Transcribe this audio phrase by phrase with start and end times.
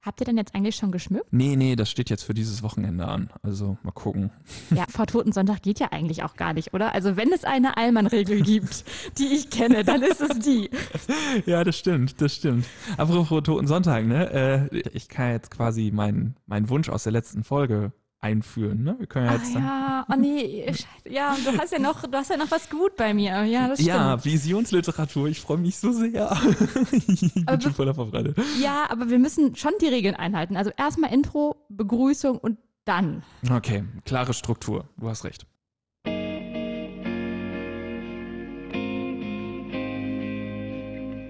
[0.00, 1.26] Habt ihr denn jetzt eigentlich schon geschmückt?
[1.32, 3.30] Nee, nee, das steht jetzt für dieses Wochenende an.
[3.42, 4.30] Also mal gucken.
[4.70, 6.92] Ja, vor Totensonntag geht ja eigentlich auch gar nicht, oder?
[6.94, 8.84] Also wenn es eine Allmann-Regel gibt,
[9.18, 10.70] die ich kenne, dann ist es die.
[11.46, 12.66] Ja, das stimmt, das stimmt.
[12.96, 14.68] Apropos Totensonntag, ne?
[14.72, 18.82] Äh, ich kann jetzt quasi meinen mein Wunsch aus der letzten Folge einführen.
[18.82, 18.96] Ne?
[18.98, 20.86] Wir können ja jetzt ah, ja, oh nee, scheiße.
[21.08, 23.44] ja, du hast ja noch, du hast ja noch was gut bei mir.
[23.44, 23.88] Ja, das stimmt.
[23.88, 25.28] Ja, Visionsliteratur.
[25.28, 26.36] Ich freue mich so sehr.
[26.90, 28.34] ich bin schon voller Vorfreude.
[28.60, 30.56] Ja, aber wir müssen schon die Regeln einhalten.
[30.56, 33.22] Also erstmal Intro, Begrüßung und dann.
[33.50, 34.88] Okay, klare Struktur.
[34.96, 35.46] Du hast recht.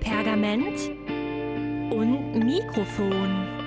[0.01, 0.91] Pergament
[1.93, 3.58] und Mikrofon.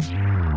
[0.00, 0.47] Mm-hmm.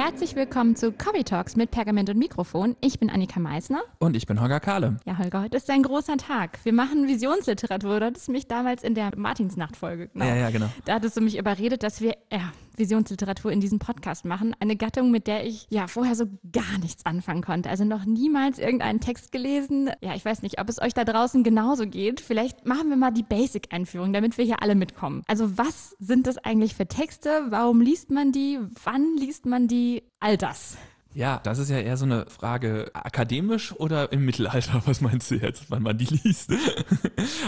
[0.00, 2.76] Herzlich willkommen zu Coffee Talks mit Pergament und Mikrofon.
[2.80, 3.80] Ich bin Annika Meisner.
[3.98, 4.98] Und ich bin Holger Kahle.
[5.04, 6.60] Ja, Holger, heute ist ein großer Tag.
[6.62, 7.98] Wir machen Visionsliteratur.
[7.98, 10.06] Du hattest mich damals in der Martinsnacht-Folge.
[10.12, 10.24] Genau.
[10.24, 10.68] Ja, ja, genau.
[10.84, 14.54] Da hattest du mich überredet, dass wir ja, Visionsliteratur in diesem Podcast machen.
[14.60, 17.70] Eine Gattung, mit der ich ja vorher so gar nichts anfangen konnte.
[17.70, 19.90] Also noch niemals irgendeinen Text gelesen.
[20.00, 22.20] Ja, ich weiß nicht, ob es euch da draußen genauso geht.
[22.20, 25.22] Vielleicht machen wir mal die Basic-Einführung, damit wir hier alle mitkommen.
[25.26, 27.46] Also was sind das eigentlich für Texte?
[27.48, 28.58] Warum liest man die?
[28.84, 30.02] Wann liest man die?
[30.20, 30.76] All das.
[31.14, 34.82] Ja, das ist ja eher so eine Frage akademisch oder im Mittelalter.
[34.86, 36.52] Was meinst du jetzt, wann man die liest?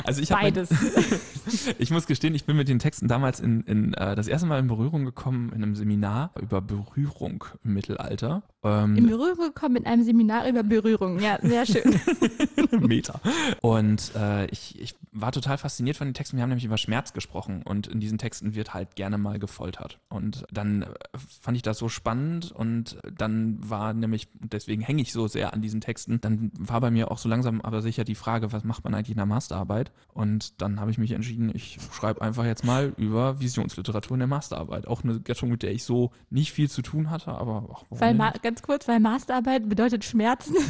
[0.05, 0.71] Also ich Beides.
[0.71, 1.21] Mein,
[1.79, 4.59] ich muss gestehen, ich bin mit den Texten damals in, in äh, das erste Mal
[4.59, 8.43] in Berührung gekommen in einem Seminar über Berührung im Mittelalter.
[8.63, 11.19] Ähm, in Berührung gekommen mit einem Seminar über Berührung.
[11.21, 12.01] Ja, sehr schön.
[12.81, 13.21] Meta.
[13.61, 16.37] Und äh, ich, ich war total fasziniert von den Texten.
[16.37, 19.99] Wir haben nämlich über Schmerz gesprochen und in diesen Texten wird halt gerne mal gefoltert.
[20.09, 20.87] Und dann äh,
[21.41, 25.63] fand ich das so spannend und dann war nämlich, deswegen hänge ich so sehr an
[25.63, 28.85] diesen Texten, dann war bei mir auch so langsam aber sicher die Frage, was macht
[28.85, 29.93] man eigentlich in der Masterarbeit?
[30.13, 34.29] Und dann habe ich mich entschieden, ich schreibe einfach jetzt mal über Visionsliteratur in der
[34.29, 34.87] Masterarbeit.
[34.87, 38.17] Auch eine Gattung, mit der ich so nicht viel zu tun hatte, aber auch Weil,
[38.43, 40.55] ganz kurz, weil Masterarbeit bedeutet Schmerzen.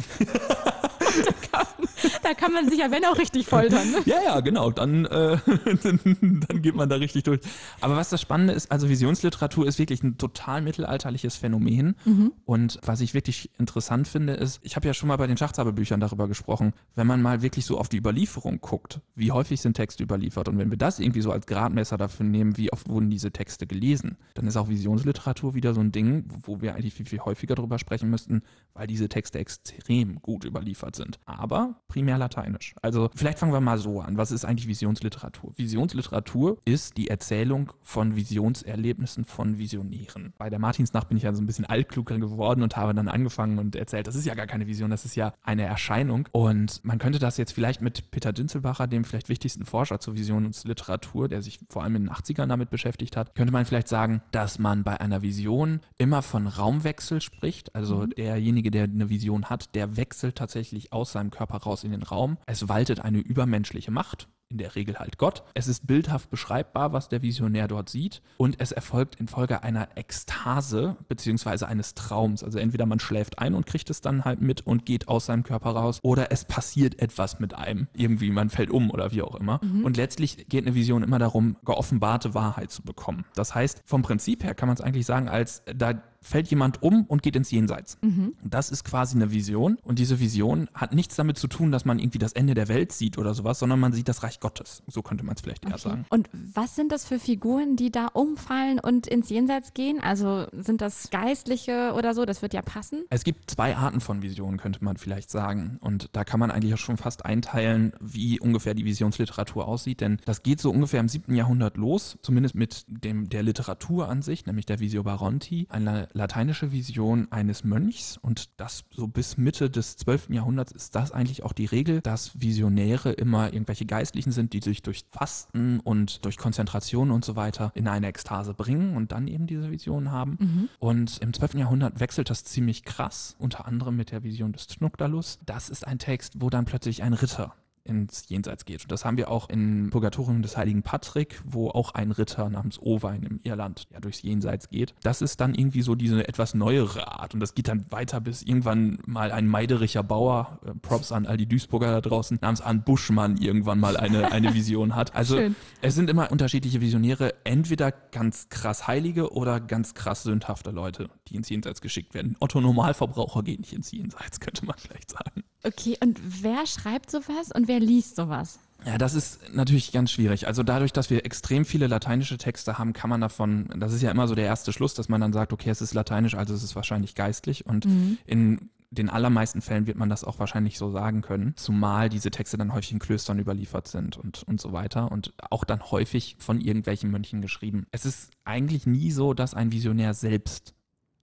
[1.25, 1.67] da, kann,
[2.23, 3.91] da, kann, man sich ja, wenn auch richtig foltern.
[3.91, 3.97] Ne?
[4.05, 4.71] Ja, ja, genau.
[4.71, 5.37] Dann, äh,
[5.83, 7.39] dann geht man da richtig durch.
[7.79, 11.95] Aber was das Spannende ist, also Visionsliteratur ist wirklich ein total mittelalterliches Phänomen.
[12.05, 12.33] Mhm.
[12.45, 15.99] Und was ich wirklich interessant finde, ist, ich habe ja schon mal bei den Schachzauberbüchern
[15.99, 20.03] darüber gesprochen, wenn man mal wirklich so auf die Überlieferung guckt, wie häufig sind Texte
[20.03, 23.31] überliefert und wenn wir das irgendwie so als Gradmesser dafür nehmen, wie oft wurden diese
[23.31, 27.19] Texte gelesen, dann ist auch Visionsliteratur wieder so ein Ding, wo wir eigentlich viel, viel
[27.19, 31.19] häufiger drüber sprechen müssten, weil diese Texte extrem gut überliefert sind.
[31.25, 32.75] Aber primär lateinisch.
[32.81, 34.17] Also vielleicht fangen wir mal so an.
[34.17, 35.53] Was ist eigentlich Visionsliteratur?
[35.57, 40.33] Visionsliteratur ist die Erzählung von Visionserlebnissen von Visionären.
[40.37, 43.59] Bei der Martinsnacht bin ich ja so ein bisschen altkluger geworden und habe dann angefangen
[43.59, 46.27] und erzählt, das ist ja gar keine Vision, das ist ja eine Erscheinung.
[46.31, 51.27] Und man könnte das jetzt vielleicht mit Peter Dinzelbacher, dem vielleicht wichtigsten Forscher zur Visionsliteratur,
[51.27, 54.59] der sich vor allem in den 80ern damit beschäftigt hat, könnte man vielleicht sagen, dass
[54.59, 57.75] man bei einer Vision immer von Raumwechsel spricht.
[57.75, 58.13] Also mhm.
[58.61, 62.37] Derjenige, der eine Vision hat, der wechselt tatsächlich aus seinem Körper raus in den Raum.
[62.45, 65.43] Es waltet eine übermenschliche Macht in der Regel halt Gott.
[65.53, 70.97] Es ist bildhaft beschreibbar, was der Visionär dort sieht und es erfolgt infolge einer Ekstase
[71.07, 72.43] beziehungsweise eines Traums.
[72.43, 75.43] Also entweder man schläft ein und kriegt es dann halt mit und geht aus seinem
[75.43, 77.87] Körper raus oder es passiert etwas mit einem.
[77.93, 79.59] Irgendwie, man fällt um oder wie auch immer.
[79.63, 79.85] Mhm.
[79.85, 83.25] Und letztlich geht eine Vision immer darum, geoffenbarte Wahrheit zu bekommen.
[83.35, 87.05] Das heißt, vom Prinzip her kann man es eigentlich sagen, als da fällt jemand um
[87.05, 87.97] und geht ins Jenseits.
[88.01, 88.35] Mhm.
[88.43, 91.99] Das ist quasi eine Vision und diese Vision hat nichts damit zu tun, dass man
[91.99, 94.83] irgendwie das Ende der Welt sieht oder sowas, sondern man sieht das Reich Gottes.
[94.87, 95.73] So könnte man es vielleicht okay.
[95.73, 96.05] eher sagen.
[96.09, 100.01] Und was sind das für Figuren, die da umfallen und ins Jenseits gehen?
[100.01, 102.25] Also sind das Geistliche oder so?
[102.25, 103.05] Das wird ja passen.
[103.09, 105.77] Es gibt zwei Arten von Visionen, könnte man vielleicht sagen.
[105.79, 110.01] Und da kann man eigentlich auch schon fast einteilen, wie ungefähr die Visionsliteratur aussieht.
[110.01, 114.21] Denn das geht so ungefähr im siebten Jahrhundert los, zumindest mit dem, der Literatur an
[114.21, 119.69] sich, nämlich der Visio Baronti, einer lateinische Vision eines Mönchs und das so bis Mitte
[119.69, 120.29] des 12.
[120.29, 124.81] Jahrhunderts ist das eigentlich auch die Regel, dass Visionäre immer irgendwelche Geistlichen sind, die sich
[124.81, 129.47] durch Fasten und durch Konzentration und so weiter in eine Ekstase bringen und dann eben
[129.47, 130.37] diese Visionen haben.
[130.39, 130.69] Mhm.
[130.79, 131.55] Und im 12.
[131.55, 135.39] Jahrhundert wechselt das ziemlich krass, unter anderem mit der Vision des Tnukdalus.
[135.45, 138.83] Das ist ein Text, wo dann plötzlich ein Ritter ins Jenseits geht.
[138.83, 142.79] Und das haben wir auch im Purgatorium des heiligen Patrick, wo auch ein Ritter namens
[142.79, 144.93] Owain im Irland ja durchs Jenseits geht.
[145.03, 148.43] Das ist dann irgendwie so diese etwas neuere Art und das geht dann weiter bis
[148.43, 152.85] irgendwann mal ein meidericher Bauer, äh, Props an all die Duisburger da draußen, namens Arndt
[152.85, 155.15] Buschmann irgendwann mal eine, eine Vision hat.
[155.15, 155.55] Also Schön.
[155.81, 161.35] es sind immer unterschiedliche Visionäre, entweder ganz krass Heilige oder ganz krass sündhafte Leute, die
[161.35, 162.35] ins Jenseits geschickt werden.
[162.39, 165.43] Otto Normalverbraucher geht nicht ins Jenseits, könnte man vielleicht sagen.
[165.63, 168.59] Okay, und wer schreibt sowas und wer liest sowas?
[168.85, 170.47] Ja, das ist natürlich ganz schwierig.
[170.47, 174.11] Also dadurch, dass wir extrem viele lateinische Texte haben, kann man davon, das ist ja
[174.11, 176.63] immer so der erste Schluss, dass man dann sagt, okay, es ist lateinisch, also es
[176.63, 177.65] ist wahrscheinlich geistlich.
[177.65, 178.17] Und mhm.
[178.25, 182.57] in den allermeisten Fällen wird man das auch wahrscheinlich so sagen können, zumal diese Texte
[182.57, 186.59] dann häufig in Klöstern überliefert sind und, und so weiter und auch dann häufig von
[186.59, 187.85] irgendwelchen Mönchen geschrieben.
[187.91, 190.73] Es ist eigentlich nie so, dass ein Visionär selbst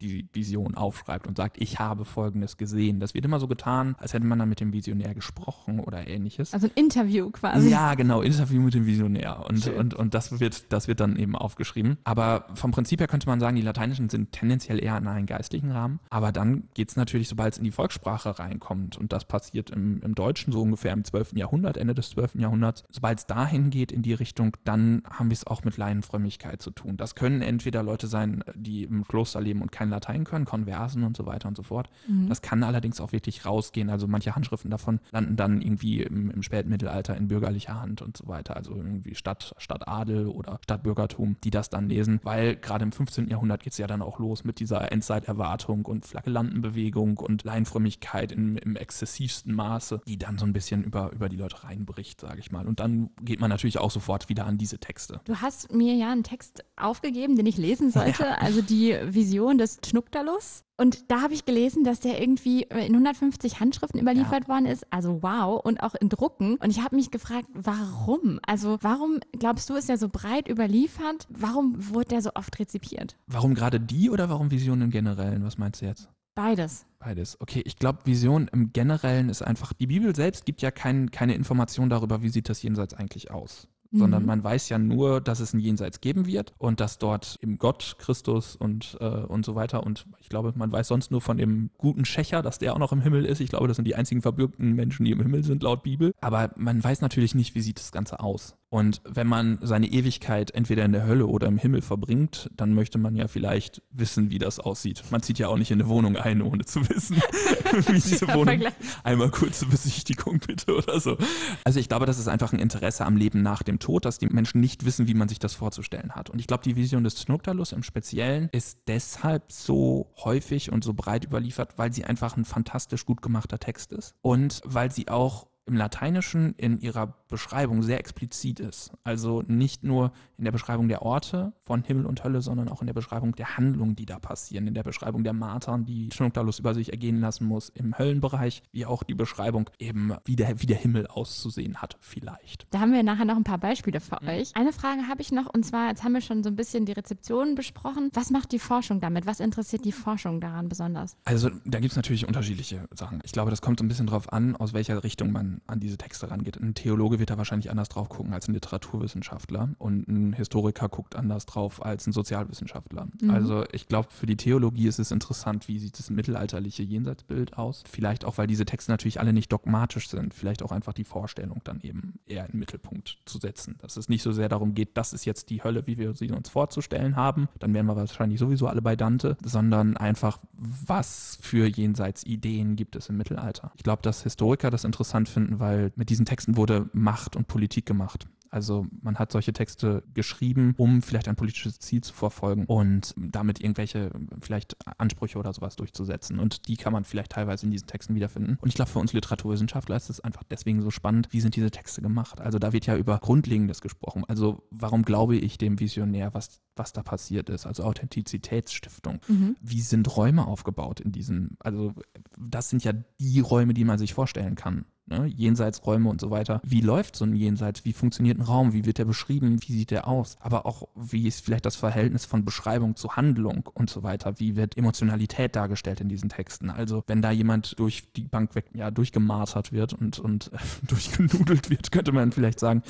[0.00, 3.00] die Vision aufschreibt und sagt, ich habe Folgendes gesehen.
[3.00, 6.55] Das wird immer so getan, als hätte man dann mit dem Visionär gesprochen oder ähnliches.
[6.55, 7.69] Also ein Interview quasi.
[7.69, 9.45] Ja, genau, Interview mit dem Visionär.
[9.49, 11.99] Und, und, und das, wird, das wird dann eben aufgeschrieben.
[12.05, 15.71] Aber vom Prinzip her könnte man sagen, die lateinischen sind tendenziell eher in einen geistlichen
[15.73, 16.00] Rahmen.
[16.11, 20.00] Aber dann geht es natürlich, sobald es in die Volkssprache reinkommt, und das passiert im,
[20.03, 21.33] im Deutschen so ungefähr im 12.
[21.35, 22.37] Jahrhundert, Ende des 12.
[22.37, 26.62] Jahrhunderts, sobald es dahin geht in die Richtung, dann haben wir es auch mit Laienfrömmigkeit
[26.62, 26.97] zu tun.
[26.97, 31.05] Das können entweder Leute sein, die im Kloster leben und kein kein Latein können, Konversen
[31.05, 31.88] und so weiter und so fort.
[32.06, 32.29] Mhm.
[32.29, 33.90] Das kann allerdings auch wirklich rausgehen.
[33.90, 38.29] Also manche Handschriften davon landen dann irgendwie im, im Spätmittelalter in bürgerlicher Hand und so
[38.29, 38.56] weiter.
[38.56, 43.29] Also irgendwie Stadt, Stadtadel oder Stadtbürgertum, die das dann lesen, weil gerade im 15.
[43.29, 48.56] Jahrhundert geht es ja dann auch los mit dieser Endzeiterwartung und Flaggellantenbewegung und Laienfrömmigkeit im,
[48.56, 52.52] im exzessivsten Maße, die dann so ein bisschen über, über die Leute reinbricht, sage ich
[52.52, 52.67] mal.
[52.67, 55.20] Und dann geht man natürlich auch sofort wieder an diese Texte.
[55.25, 58.35] Du hast mir ja einen Text aufgegeben, den ich lesen sollte, ja.
[58.35, 60.65] also die Vision des Schnuckterlus.
[60.77, 64.49] Und da habe ich gelesen, dass der irgendwie in 150 Handschriften überliefert ja.
[64.49, 64.87] worden ist.
[64.91, 65.61] Also wow.
[65.65, 66.57] Und auch in Drucken.
[66.57, 68.39] Und ich habe mich gefragt, warum?
[68.47, 71.27] Also warum glaubst du, ist er so breit überliefert?
[71.29, 73.17] Warum wurde der so oft rezipiert?
[73.27, 75.45] Warum gerade die oder warum Visionen im Generellen?
[75.45, 76.09] Was meinst du jetzt?
[76.35, 76.87] Beides.
[77.01, 77.37] Beides.
[77.41, 81.35] Okay, ich glaube, Vision im Generellen ist einfach, die Bibel selbst gibt ja kein, keine
[81.35, 84.26] Information darüber, wie sieht das Jenseits eigentlich aus sondern mhm.
[84.26, 87.96] man weiß ja nur, dass es ein Jenseits geben wird und dass dort eben Gott,
[87.99, 91.70] Christus und, äh, und so weiter und ich glaube, man weiß sonst nur von dem
[91.79, 93.40] guten Schächer, dass der auch noch im Himmel ist.
[93.40, 96.12] Ich glaube, das sind die einzigen verbürgten Menschen, die im Himmel sind, laut Bibel.
[96.20, 98.56] Aber man weiß natürlich nicht, wie sieht das Ganze aus.
[98.70, 102.99] Und wenn man seine Ewigkeit entweder in der Hölle oder im Himmel verbringt, dann möchte
[102.99, 105.03] man ja vielleicht wissen, wie das aussieht.
[105.11, 107.17] Man zieht ja auch nicht in eine Wohnung ein, ohne zu wissen,
[107.87, 108.65] wie diese Wohnung.
[109.05, 111.17] Einmal kurze Besichtigung bitte oder so.
[111.65, 114.26] Also ich glaube, das ist einfach ein Interesse am Leben nach dem Tod, dass die
[114.26, 116.29] Menschen nicht wissen, wie man sich das vorzustellen hat.
[116.29, 120.93] Und ich glaube, die Vision des Snuktalus im Speziellen ist deshalb so häufig und so
[120.93, 125.48] breit überliefert, weil sie einfach ein fantastisch gut gemachter Text ist und weil sie auch
[125.69, 128.93] im Lateinischen in ihrer Beschreibung sehr explizit ist.
[129.05, 132.87] Also nicht nur in der Beschreibung der Orte von Himmel und Hölle, sondern auch in
[132.87, 136.75] der Beschreibung der Handlungen, die da passieren, in der Beschreibung der Martern, die Schnuckdalus über
[136.75, 140.76] sich ergehen lassen muss im Höllenbereich, wie auch die Beschreibung eben, wie der, wie der
[140.76, 142.67] Himmel auszusehen hat, vielleicht.
[142.70, 144.29] Da haben wir nachher noch ein paar Beispiele für mhm.
[144.29, 144.55] euch.
[144.55, 146.93] Eine Frage habe ich noch, und zwar, jetzt haben wir schon so ein bisschen die
[146.93, 148.11] Rezeption besprochen.
[148.14, 149.26] Was macht die Forschung damit?
[149.26, 151.17] Was interessiert die Forschung daran besonders?
[151.25, 153.20] Also da gibt es natürlich unterschiedliche Sachen.
[153.25, 155.99] Ich glaube, das kommt so ein bisschen drauf an, aus welcher Richtung man an diese
[155.99, 156.58] Texte rangeht.
[156.58, 161.17] Ein Theologe wird da wahrscheinlich anders drauf gucken als ein Literaturwissenschaftler und ein Historiker guckt
[161.17, 163.09] anders drauf als ein Sozialwissenschaftler.
[163.21, 163.31] Mhm.
[163.31, 167.85] Also ich glaube, für die Theologie ist es interessant, wie sieht das mittelalterliche Jenseitsbild aus.
[167.91, 170.35] Vielleicht auch, weil diese Texte natürlich alle nicht dogmatisch sind.
[170.35, 173.76] Vielleicht auch einfach die Vorstellung dann eben eher in den Mittelpunkt zu setzen.
[173.81, 176.31] Dass es nicht so sehr darum geht, das ist jetzt die Hölle, wie wir sie
[176.31, 177.49] uns vorzustellen haben.
[177.59, 183.09] Dann wären wir wahrscheinlich sowieso alle bei Dante, sondern einfach, was für Jenseitsideen gibt es
[183.09, 183.73] im Mittelalter.
[183.76, 187.87] Ich glaube, dass Historiker das interessant finden, weil mit diesen Texten wurde Macht und Politik
[187.87, 188.26] gemacht.
[188.50, 193.61] Also man hat solche Texte geschrieben, um vielleicht ein politisches Ziel zu verfolgen und damit
[193.61, 196.38] irgendwelche vielleicht Ansprüche oder sowas durchzusetzen.
[196.38, 198.59] Und die kann man vielleicht teilweise in diesen Texten wiederfinden.
[198.61, 201.71] Und ich glaube, für uns Literaturwissenschaftler ist es einfach deswegen so spannend, wie sind diese
[201.71, 202.40] Texte gemacht.
[202.40, 204.25] Also da wird ja über Grundlegendes gesprochen.
[204.28, 207.67] Also warum glaube ich dem Visionär, was, was da passiert ist?
[207.67, 209.21] Also Authentizitätsstiftung.
[209.28, 209.57] Mhm.
[209.61, 211.95] Wie sind Räume aufgebaut in diesen, also
[212.38, 215.27] das sind ja die Räume, die man sich vorstellen kann ne?
[215.27, 216.61] Jenseitsräume und so weiter.
[216.65, 217.85] Wie läuft so ein Jenseits?
[217.85, 218.73] Wie funktioniert ein Raum?
[218.73, 219.59] Wie wird der beschrieben?
[219.62, 220.37] Wie sieht der aus?
[220.41, 224.38] Aber auch, wie ist vielleicht das Verhältnis von Beschreibung zu Handlung und so weiter?
[224.38, 226.71] Wie wird Emotionalität dargestellt in diesen Texten?
[226.71, 230.50] Also, wenn da jemand durch die Bank weg, ja, durchgemartert wird und, und
[230.87, 232.83] durchgenudelt wird, könnte man vielleicht sagen,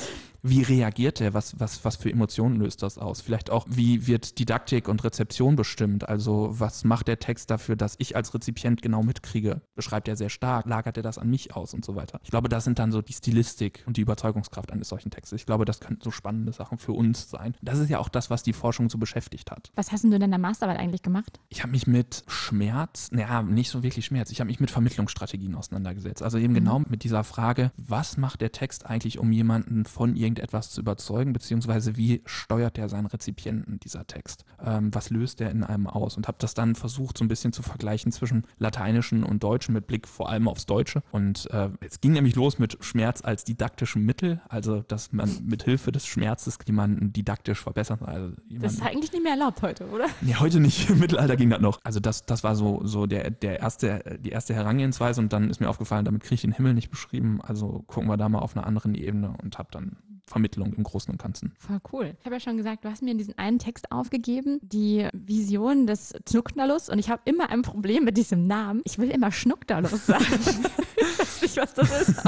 [0.49, 3.21] wie reagiert der, was, was, was für Emotionen löst das aus?
[3.21, 6.09] Vielleicht auch, wie wird Didaktik und Rezeption bestimmt?
[6.09, 9.62] Also was macht der Text dafür, dass ich als Rezipient genau mitkriege?
[9.75, 10.67] Beschreibt er sehr stark?
[10.67, 12.21] Lagert er das an mich aus und so weiter?
[12.23, 15.40] Ich glaube, das sind dann so die Stilistik und die Überzeugungskraft eines solchen Textes.
[15.40, 17.55] Ich glaube, das könnten so spannende Sachen für uns sein.
[17.62, 19.71] Das ist ja auch das, was die Forschung so beschäftigt hat.
[19.75, 21.40] Was hast denn du in deiner Masterarbeit eigentlich gemacht?
[21.49, 25.55] Ich habe mich mit Schmerz, naja, nicht so wirklich Schmerz, ich habe mich mit Vermittlungsstrategien
[25.55, 26.23] auseinandergesetzt.
[26.23, 26.59] Also eben mhm.
[26.59, 31.33] genau mit dieser Frage, was macht der Text eigentlich, um jemanden von irgendetwas zu überzeugen,
[31.33, 34.45] beziehungsweise wie steuert der seinen Rezipienten, dieser Text?
[34.64, 36.16] Ähm, was löst der in einem aus?
[36.16, 39.87] Und habe das dann versucht, so ein bisschen zu vergleichen zwischen Lateinischen und Deutschen mit
[39.87, 41.02] Blick vor allem aufs Deutsche.
[41.11, 45.64] Und äh, es ging nämlich los mit Schmerz als didaktischem Mittel, also dass man mit
[45.64, 48.02] Hilfe des Schmerzes jemanden didaktisch verbessert.
[48.02, 50.07] Also das ist eigentlich nicht mehr erlaubt heute, oder?
[50.21, 50.88] Nee, heute nicht.
[50.90, 51.80] Im Mittelalter ging das noch.
[51.83, 55.61] Also das, das war so, so der, der erste, die erste Herangehensweise und dann ist
[55.61, 57.40] mir aufgefallen, damit kriege ich den Himmel nicht beschrieben.
[57.42, 59.97] Also gucken wir da mal auf einer anderen Ebene und habe dann
[60.29, 61.55] Vermittlung im Großen und Ganzen.
[61.59, 62.17] Voll cool.
[62.21, 65.87] Ich habe ja schon gesagt, du hast mir in diesen einen Text aufgegeben, die Vision
[65.87, 68.83] des Schnuckdalus und ich habe immer ein Problem mit diesem Namen.
[68.85, 70.25] Ich will immer Schnuckdalus sagen.
[70.97, 72.23] ich weiß nicht, was das ist.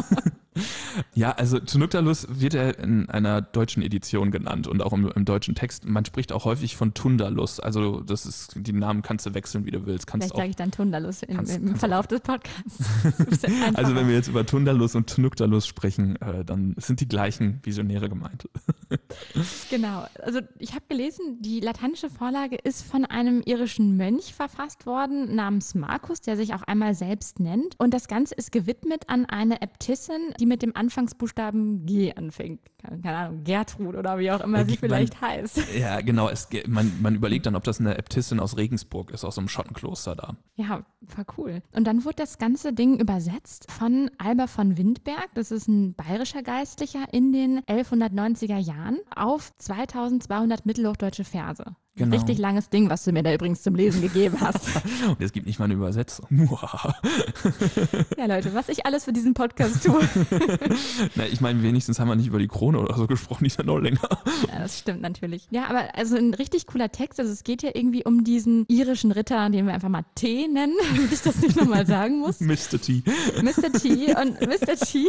[1.14, 5.54] Ja, also Tunuktalus wird er in einer deutschen Edition genannt und auch im, im, deutschen
[5.54, 5.84] Text.
[5.84, 7.60] Man spricht auch häufig von Tundalus.
[7.60, 10.06] Also das ist, die Namen kannst du wechseln, wie du willst.
[10.06, 12.78] Kannst Vielleicht sage ich dann Tundalus im, kannst, im Verlauf des Podcasts.
[13.74, 18.08] also wenn wir jetzt über Tundalus und Tunuktalus sprechen, äh, dann sind die gleichen Visionäre
[18.08, 18.48] gemeint.
[19.70, 20.06] Genau.
[20.22, 25.74] Also ich habe gelesen, die lateinische Vorlage ist von einem irischen Mönch verfasst worden, namens
[25.74, 27.74] Markus, der sich auch einmal selbst nennt.
[27.78, 32.60] Und das Ganze ist gewidmet an eine Äbtissin, die mit dem Anfangsbuchstaben G anfängt.
[32.80, 35.74] Keine Ahnung, Gertrud oder wie auch immer sie vielleicht man, heißt.
[35.78, 36.28] Ja, genau.
[36.28, 40.16] Es, man, man überlegt dann, ob das eine Äbtissin aus Regensburg ist, aus einem Schottenkloster
[40.16, 40.36] da.
[40.56, 40.84] Ja,
[41.16, 41.62] war cool.
[41.72, 45.28] Und dann wurde das ganze Ding übersetzt von Alber von Windberg.
[45.34, 51.64] Das ist ein bayerischer Geistlicher in den 1190er Jahren auf 2200 mittelhochdeutsche Verse.
[52.00, 52.16] Genau.
[52.16, 54.56] Richtig langes Ding, was du mir da übrigens zum Lesen gegeben hast.
[55.06, 56.26] Und es gibt nicht mal eine Übersetzung.
[58.16, 60.00] ja, Leute, was ich alles für diesen Podcast tue.
[61.14, 63.58] Na, ich meine, wenigstens haben wir nicht über die Krone oder so gesprochen, die ist
[63.58, 64.00] ja noch länger.
[64.48, 65.46] Ja, das stimmt natürlich.
[65.50, 67.20] Ja, aber also ein richtig cooler Text.
[67.20, 70.72] Also es geht ja irgendwie um diesen irischen Ritter, den wir einfach mal T nennen,
[70.94, 72.40] damit ich das nicht nochmal sagen muss.
[72.40, 72.80] Mr.
[72.80, 73.02] T.
[73.42, 73.70] Mr.
[73.78, 74.76] T und Mr.
[74.76, 75.06] T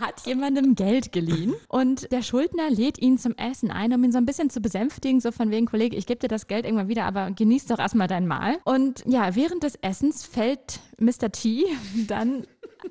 [0.00, 4.18] hat jemandem Geld geliehen und der Schuldner lädt ihn zum Essen ein, um ihn so
[4.18, 7.04] ein bisschen zu besänftigen, so von wegen, Kollege, ich gebe dir das Geld irgendwann wieder,
[7.04, 8.58] aber genieß doch erstmal dein Mahl.
[8.64, 11.30] Und ja, während des Essens fällt Mr.
[11.32, 11.64] T
[12.06, 12.46] dann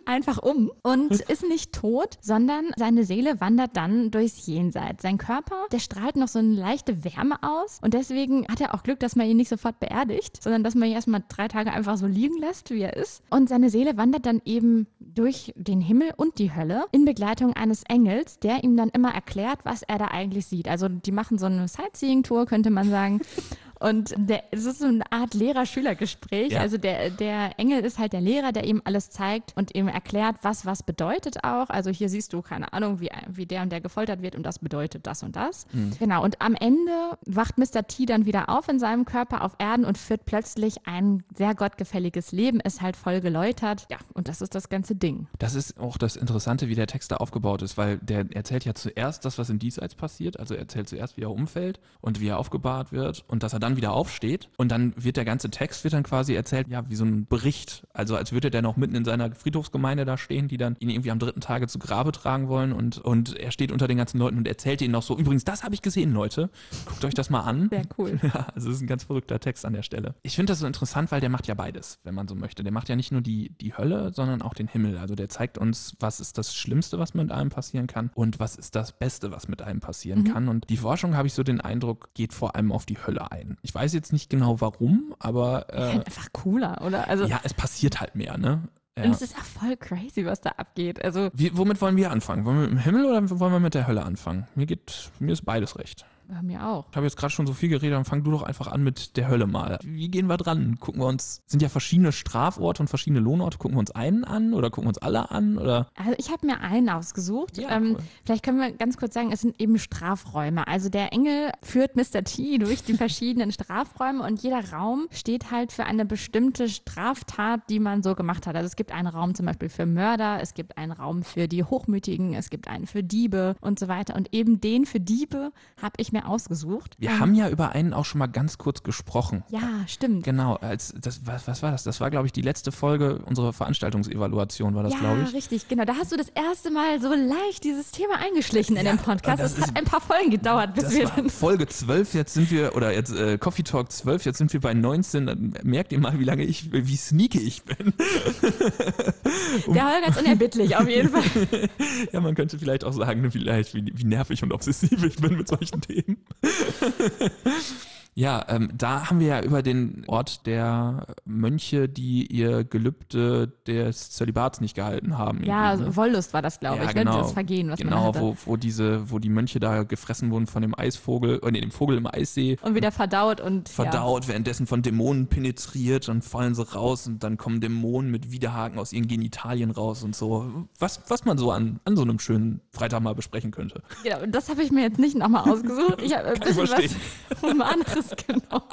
[0.05, 5.03] einfach um und ist nicht tot, sondern seine Seele wandert dann durchs Jenseits.
[5.03, 8.83] Sein Körper, der strahlt noch so eine leichte Wärme aus und deswegen hat er auch
[8.83, 11.97] Glück, dass man ihn nicht sofort beerdigt, sondern dass man ihn erstmal drei Tage einfach
[11.97, 13.23] so liegen lässt, wie er ist.
[13.29, 17.83] Und seine Seele wandert dann eben durch den Himmel und die Hölle in Begleitung eines
[17.83, 20.67] Engels, der ihm dann immer erklärt, was er da eigentlich sieht.
[20.67, 23.21] Also die machen so eine Sightseeing-Tour, könnte man sagen.
[23.79, 26.53] Und der, es ist so eine Art Lehrer-Schüler-Gespräch.
[26.53, 26.61] Ja.
[26.61, 30.37] Also der, der Engel ist halt der Lehrer, der ihm alles zeigt und ihm erklärt,
[30.41, 31.69] was was bedeutet auch.
[31.69, 34.59] Also hier siehst du, keine Ahnung, wie, wie der und der gefoltert wird und das
[34.59, 35.65] bedeutet das und das.
[35.73, 35.91] Mhm.
[35.99, 36.23] Genau.
[36.23, 37.87] Und am Ende wacht Mr.
[37.87, 42.31] T dann wieder auf in seinem Körper auf Erden und führt plötzlich ein sehr gottgefälliges
[42.31, 43.87] Leben, ist halt voll geläutert.
[43.89, 45.27] Ja, und das ist das ganze Ding.
[45.39, 48.73] Das ist auch das Interessante, wie der Text da aufgebaut ist, weil der erzählt ja
[48.73, 50.39] zuerst das, was im Diesseits passiert.
[50.39, 53.59] Also er erzählt zuerst, wie er umfällt und wie er aufgebahrt wird und dass er
[53.59, 56.89] dann dann wieder aufsteht und dann wird der ganze Text wird dann quasi erzählt, ja,
[56.89, 57.85] wie so ein Bericht.
[57.93, 61.11] Also als würde der noch mitten in seiner Friedhofsgemeinde da stehen, die dann ihn irgendwie
[61.11, 64.37] am dritten Tage zu Grabe tragen wollen und, und er steht unter den ganzen Leuten
[64.37, 66.49] und erzählt ihnen noch so, übrigens, das habe ich gesehen, Leute.
[66.85, 67.69] Guckt euch das mal an.
[67.69, 68.19] Sehr cool.
[68.27, 70.13] Ja, also es ist ein ganz verrückter Text an der Stelle.
[70.21, 72.61] Ich finde das so interessant, weil der macht ja beides, wenn man so möchte.
[72.61, 74.97] Der macht ja nicht nur die, die Hölle, sondern auch den Himmel.
[74.97, 78.57] Also der zeigt uns, was ist das Schlimmste, was mit einem passieren kann und was
[78.57, 80.33] ist das Beste, was mit einem passieren mhm.
[80.33, 80.47] kann.
[80.49, 83.56] Und die Forschung, habe ich so den Eindruck, geht vor allem auf die Hölle ein.
[83.61, 85.67] Ich weiß jetzt nicht genau warum, aber.
[85.73, 87.07] Äh, halt einfach cooler, oder?
[87.07, 88.63] Also, ja, es passiert halt mehr, ne?
[88.97, 89.03] Ja.
[89.03, 91.03] Und es ist ja voll crazy, was da abgeht.
[91.03, 92.45] Also Wie, womit wollen wir anfangen?
[92.45, 94.47] Wollen wir mit dem Himmel oder wollen wir mit der Hölle anfangen?
[94.55, 96.05] Mir geht, mir ist beides recht.
[96.29, 96.87] Bei mir auch.
[96.91, 99.15] Ich habe jetzt gerade schon so viel geredet, dann fang du doch einfach an mit
[99.15, 99.79] der Hölle mal.
[99.83, 100.77] Wie gehen wir dran?
[100.79, 104.53] Gucken wir uns, sind ja verschiedene Straforte und verschiedene Lohnorte, gucken wir uns einen an
[104.53, 105.57] oder gucken wir uns alle an?
[105.57, 105.87] Oder?
[105.95, 107.57] Also ich habe mir einen ausgesucht.
[107.57, 108.03] Ja, ähm, cool.
[108.25, 110.67] Vielleicht können wir ganz kurz sagen, es sind eben Strafräume.
[110.67, 112.23] Also der Engel führt Mr.
[112.23, 117.79] T durch die verschiedenen Strafräume und jeder Raum steht halt für eine bestimmte Straftat, die
[117.79, 118.55] man so gemacht hat.
[118.55, 121.63] Also es gibt einen Raum zum Beispiel für Mörder, es gibt einen Raum für die
[121.63, 124.15] Hochmütigen, es gibt einen für Diebe und so weiter.
[124.15, 126.95] Und eben den für Diebe habe ich mir mehr ausgesucht.
[126.99, 129.43] Wir Ähm, haben ja über einen auch schon mal ganz kurz gesprochen.
[129.49, 130.23] Ja, stimmt.
[130.23, 131.83] Genau, als das was, was war das?
[131.83, 135.33] Das war glaube ich die letzte Folge unserer Veranstaltungsevaluation war das ja, glaube ich.
[135.33, 135.85] richtig, genau.
[135.85, 139.41] Da hast du das erste Mal so leicht dieses Thema eingeschlichen in Ja, dem Podcast.
[139.41, 141.29] das Es hat ein paar Folgen gedauert, bis Das wir war dann.
[141.29, 144.73] Folge 12, jetzt sind wir, oder jetzt äh, Coffee Talk 12, jetzt sind wir bei
[144.73, 145.25] 19.
[145.27, 147.93] Dann merkt ihr mal, wie lange ich, wie sneaky ich bin.
[149.67, 151.23] Der Holger ist unerbittlich, auf jeden Fall.
[152.11, 155.47] Ja, man könnte vielleicht auch sagen, vielleicht, wie, wie nervig und obsessiv ich bin mit
[155.47, 156.06] solchen Themen.
[156.07, 156.17] geben.
[158.17, 164.09] Ja, ähm, da haben wir ja über den Ort der Mönche, die ihr Gelübde des
[164.09, 165.43] Zölibats nicht gehalten haben.
[165.43, 165.95] Ja, ne?
[165.95, 167.11] Wollust war das, glaube Ja, ich, genau.
[167.11, 167.17] ne?
[167.19, 168.21] dieses Vergehen, was man Genau, hatte.
[168.21, 171.69] wo, wo diese, wo die Mönche da gefressen wurden von dem Eisvogel, äh, nee, dem
[171.69, 172.57] Vogel im Eissee.
[172.63, 177.37] Und wieder verdaut und verdaut, währenddessen von Dämonen penetriert, dann fallen sie raus und dann
[177.37, 180.65] kommen Dämonen mit Widerhaken aus ihren Genitalien raus und so.
[180.79, 183.83] Was, was man so an, an so einem schönen Freitag mal besprechen könnte.
[184.03, 184.31] Ja, genau.
[184.31, 186.01] Das habe ich mir jetzt nicht nochmal ausgesucht.
[186.01, 188.67] Ich habe ein bisschen was anderes genommen.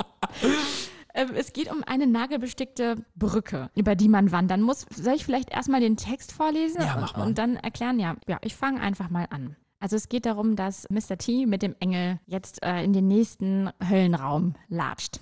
[1.14, 4.86] Ähm, Es geht um eine nagelbestickte Brücke, über die man wandern muss.
[4.94, 7.26] Soll ich vielleicht erstmal den Text vorlesen Ja, und, mach mal.
[7.26, 7.98] und dann erklären?
[8.00, 9.56] Ja, ja ich fange einfach mal an.
[9.80, 11.18] Also es geht darum, dass Mr.
[11.18, 15.20] T mit dem Engel jetzt äh, in den nächsten Höllenraum latscht.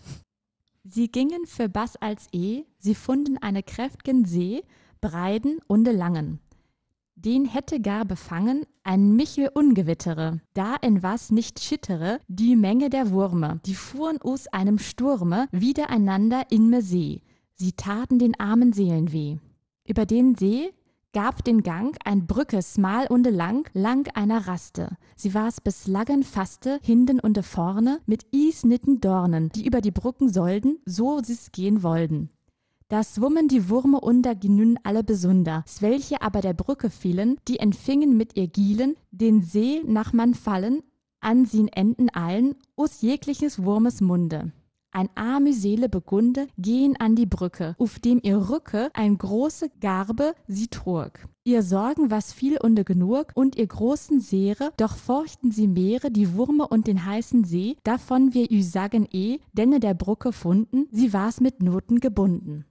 [0.84, 4.62] Sie gingen für Bass als E, sie funden eine kräftgen See,
[5.00, 6.40] breiden und langen.
[7.14, 13.10] Den hätte gar befangen ein Michel Ungewittere, da in was nicht schittere die Menge der
[13.10, 17.22] Wurme, die fuhren aus einem Sturme wiedereinander in me See,
[17.54, 19.36] sie taten den armen Seelen weh.
[19.86, 20.72] Über den See
[21.12, 24.96] gab den Gang ein Brücke smal und lang, lang einer Raste.
[25.14, 30.28] Sie war's bis Laggen faste, hinden und vorne, mit isnitten Dornen, die über die Brücken
[30.32, 32.30] sollten, so sie's gehen wollten.
[32.92, 38.18] Da swummen die Wurme unter genünn alle besunder, welche aber der Brücke fielen, die empfingen
[38.18, 40.82] mit ihr Gielen, den See nach man fallen,
[41.18, 44.52] an sin Enden allen, us jegliches Wurmes Munde.
[44.90, 50.34] Ein arme Seele begunde, gehen an die Brücke, auf dem ihr Rücke ein große Garbe
[50.46, 51.12] sie trug.
[51.44, 56.34] Ihr Sorgen was viel unde genug und ihr großen Seere, doch forchten sie Meere, die
[56.34, 61.14] Wurme und den heißen See, davon wir ü sagen eh, denne der Brücke funden, sie
[61.14, 62.66] war's mit Noten gebunden.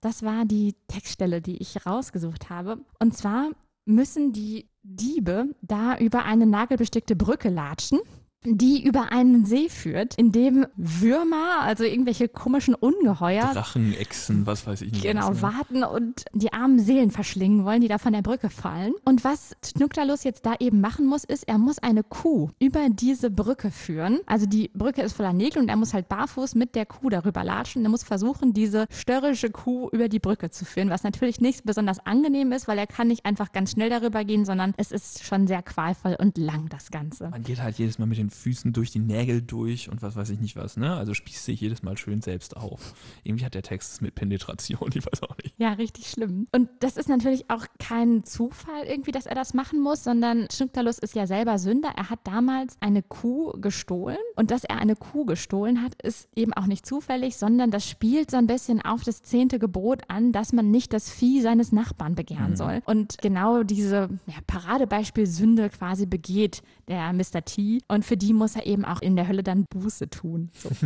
[0.00, 2.78] Das war die Textstelle, die ich rausgesucht habe.
[2.98, 3.50] Und zwar
[3.84, 8.00] müssen die Diebe da über eine nagelbestickte Brücke latschen,
[8.44, 14.66] die über einen See führt, in dem Würmer, also irgendwelche komischen Ungeheuer, Drachen, Echsen, was
[14.66, 15.02] weiß ich nicht.
[15.02, 15.42] Genau, alles, ne?
[15.42, 18.94] warten und die armen Seelen verschlingen wollen, die da von der Brücke fallen.
[19.04, 23.30] Und was Schnucklerlus jetzt da eben machen muss, ist, er muss eine Kuh über diese
[23.30, 24.20] Brücke führen.
[24.24, 27.44] Also die Brücke ist voller Nägel und er muss halt barfuß mit der Kuh darüber
[27.44, 27.84] latschen.
[27.84, 32.04] Er muss versuchen, diese störrische Kuh über die Brücke zu führen, was natürlich nicht besonders
[32.06, 35.46] angenehm ist, weil er kann nicht einfach ganz schnell darüber gehen, sondern es ist schon
[35.46, 37.28] sehr qualvoll und lang, das Ganze.
[37.28, 40.30] Man geht halt jedes Mal mit den Füßen durch die Nägel durch und was weiß
[40.30, 40.94] ich nicht was, ne?
[40.94, 42.94] Also spießt sich jedes Mal schön selbst auf.
[43.24, 45.54] Irgendwie hat der Text es mit Penetration, ich weiß auch nicht.
[45.58, 46.46] Ja, richtig schlimm.
[46.52, 50.98] Und das ist natürlich auch kein Zufall irgendwie, dass er das machen muss, sondern Schnucktalus
[50.98, 51.92] ist ja selber Sünder.
[51.96, 54.18] Er hat damals eine Kuh gestohlen.
[54.36, 58.30] Und dass er eine Kuh gestohlen hat, ist eben auch nicht zufällig, sondern das spielt
[58.30, 62.14] so ein bisschen auf das zehnte Gebot an, dass man nicht das Vieh seines Nachbarn
[62.14, 62.82] begehren soll.
[62.84, 67.44] Und genau diese ja, Paradebeispiel Sünde quasi begeht der Mr.
[67.44, 67.80] T.
[67.88, 70.50] Und für die muss er eben auch in der Hölle dann Buße tun.
[70.54, 70.70] So.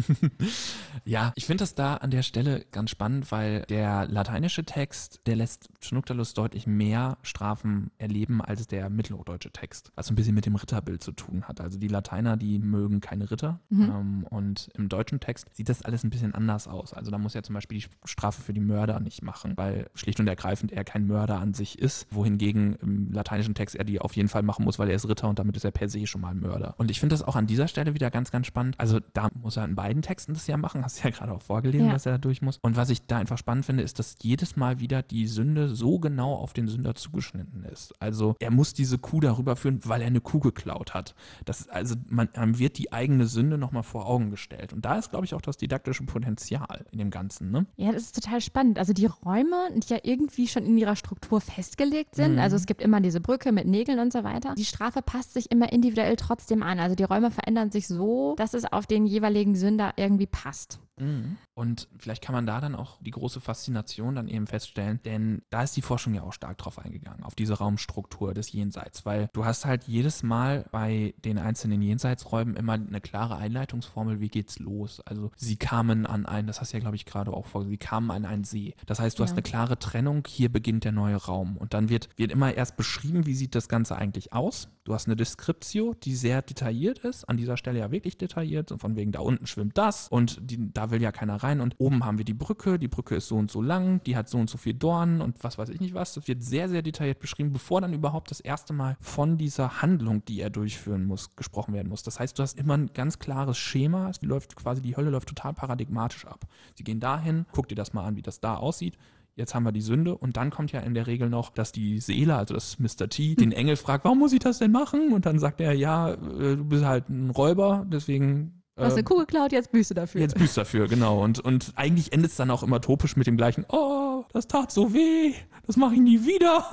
[1.05, 5.37] Ja, ich finde das da an der Stelle ganz spannend, weil der lateinische Text, der
[5.37, 10.55] lässt Schnucktalus deutlich mehr Strafen erleben als der mittelhochdeutsche Text, was ein bisschen mit dem
[10.55, 11.61] Ritterbild zu tun hat.
[11.61, 16.05] Also die Lateiner, die mögen keine Ritter ähm, und im deutschen Text sieht das alles
[16.05, 16.95] ein bisschen anders aus.
[16.95, 20.21] Also da muss er zum Beispiel die Strafe für die Mörder nicht machen, weil schlicht
[20.21, 24.17] und ergreifend er kein Mörder an sich ist, wohingegen im lateinischen Text er die auf
[24.17, 26.21] jeden Fall machen muss, weil er ist Ritter und damit ist er per se schon
[26.21, 26.75] mal ein Mörder.
[26.79, 28.75] Und ich finde das auch an dieser Stelle wieder ganz, ganz spannend.
[28.79, 31.43] Also da muss er in beiden Texten das ja machen, hast du ja gerade auch
[31.43, 31.93] vorgelesen, Ja.
[31.93, 32.59] dass er da durch muss.
[32.63, 35.99] Und was ich da einfach spannend finde, ist, dass jedes Mal wieder die Sünde so
[35.99, 37.95] genau auf den Sünder zugeschnitten ist.
[38.01, 41.15] Also er muss diese Kuh darüber führen, weil er eine Kuh geklaut hat.
[41.45, 44.73] Das, also man, man wird die eigene Sünde nochmal vor Augen gestellt.
[44.73, 47.51] Und da ist, glaube ich, auch das didaktische Potenzial in dem Ganzen.
[47.51, 47.67] Ne?
[47.77, 48.79] Ja, das ist total spannend.
[48.79, 52.39] Also die Räume, die ja irgendwie schon in ihrer Struktur festgelegt sind, Mhm.
[52.39, 54.55] also es gibt immer diese Brücke mit Nägeln und so weiter.
[54.57, 56.79] Die Strafe passt sich immer individuell trotzdem an.
[56.81, 60.81] Also die Räume verändern sich so, dass es auf den jeweiligen Sünder irgendwie passt.
[60.99, 61.39] Mhm.
[61.55, 65.63] Und vielleicht kann man da dann auch die große Faszination dann eben feststellen, denn da
[65.63, 69.45] ist die Forschung ja auch stark drauf eingegangen, auf diese Raumstruktur des Jenseits, weil du
[69.45, 75.01] hast halt jedes Mal bei den einzelnen Jenseitsräumen immer eine klare Einleitungsformel, wie geht's los.
[75.01, 77.77] Also sie kamen an einen, das hast du ja glaube ich gerade auch vor, sie
[77.77, 78.75] kamen an einen See.
[78.87, 79.29] Das heißt, du ja.
[79.29, 82.77] hast eine klare Trennung, hier beginnt der neue Raum und dann wird, wird immer erst
[82.77, 84.69] beschrieben, wie sieht das Ganze eigentlich aus.
[84.85, 88.97] Du hast eine Descriptio, die sehr detailliert ist, an dieser Stelle ja wirklich detailliert, von
[88.97, 92.19] wegen da unten schwimmt das und die, da will ja keiner rein und oben haben
[92.19, 94.59] wir die Brücke, die Brücke ist so und so lang, die hat so und so
[94.59, 96.15] viel Dornen und was weiß ich nicht was.
[96.15, 100.25] Das wird sehr, sehr detailliert beschrieben, bevor dann überhaupt das erste Mal von dieser Handlung,
[100.25, 102.03] die er durchführen muss, gesprochen werden muss.
[102.03, 105.29] Das heißt, du hast immer ein ganz klares Schema, es läuft quasi, die Hölle läuft
[105.29, 106.47] total paradigmatisch ab.
[106.75, 108.97] Sie gehen dahin, guck dir das mal an, wie das da aussieht,
[109.37, 111.99] jetzt haben wir die Sünde und dann kommt ja in der Regel noch, dass die
[111.99, 113.09] Seele, also das Mr.
[113.09, 115.13] T, den Engel fragt, warum muss ich das denn machen?
[115.13, 119.01] Und dann sagt er, ja, äh, du bist halt ein Räuber, deswegen Du hast eine
[119.01, 120.21] ähm, Kuh geklaut, jetzt büßt du dafür.
[120.21, 121.23] Jetzt büßt dafür, genau.
[121.23, 124.73] Und, und eigentlich endet es dann auch immer topisch mit dem gleichen, oh, das tat
[124.73, 125.33] so weh,
[125.65, 126.69] das mache ich nie wieder.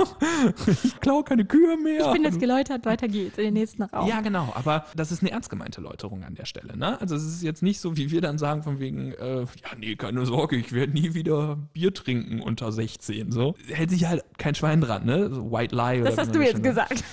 [0.83, 2.07] ich klaue keine Kühe mehr.
[2.07, 4.09] Ich bin jetzt geläutert, weiter geht's in den nächsten Raum.
[4.09, 6.75] Ja, genau, aber das ist eine ernst gemeinte Läuterung an der Stelle.
[6.75, 6.99] Ne?
[6.99, 9.95] Also es ist jetzt nicht so, wie wir dann sagen, von wegen, äh, ja, nee,
[9.95, 13.31] keine Sorge, ich werde nie wieder Bier trinken unter 16.
[13.31, 15.29] So hält sich halt kein Schwein dran, ne?
[15.31, 16.01] So White Lie.
[16.01, 17.03] Das hast du jetzt gesagt.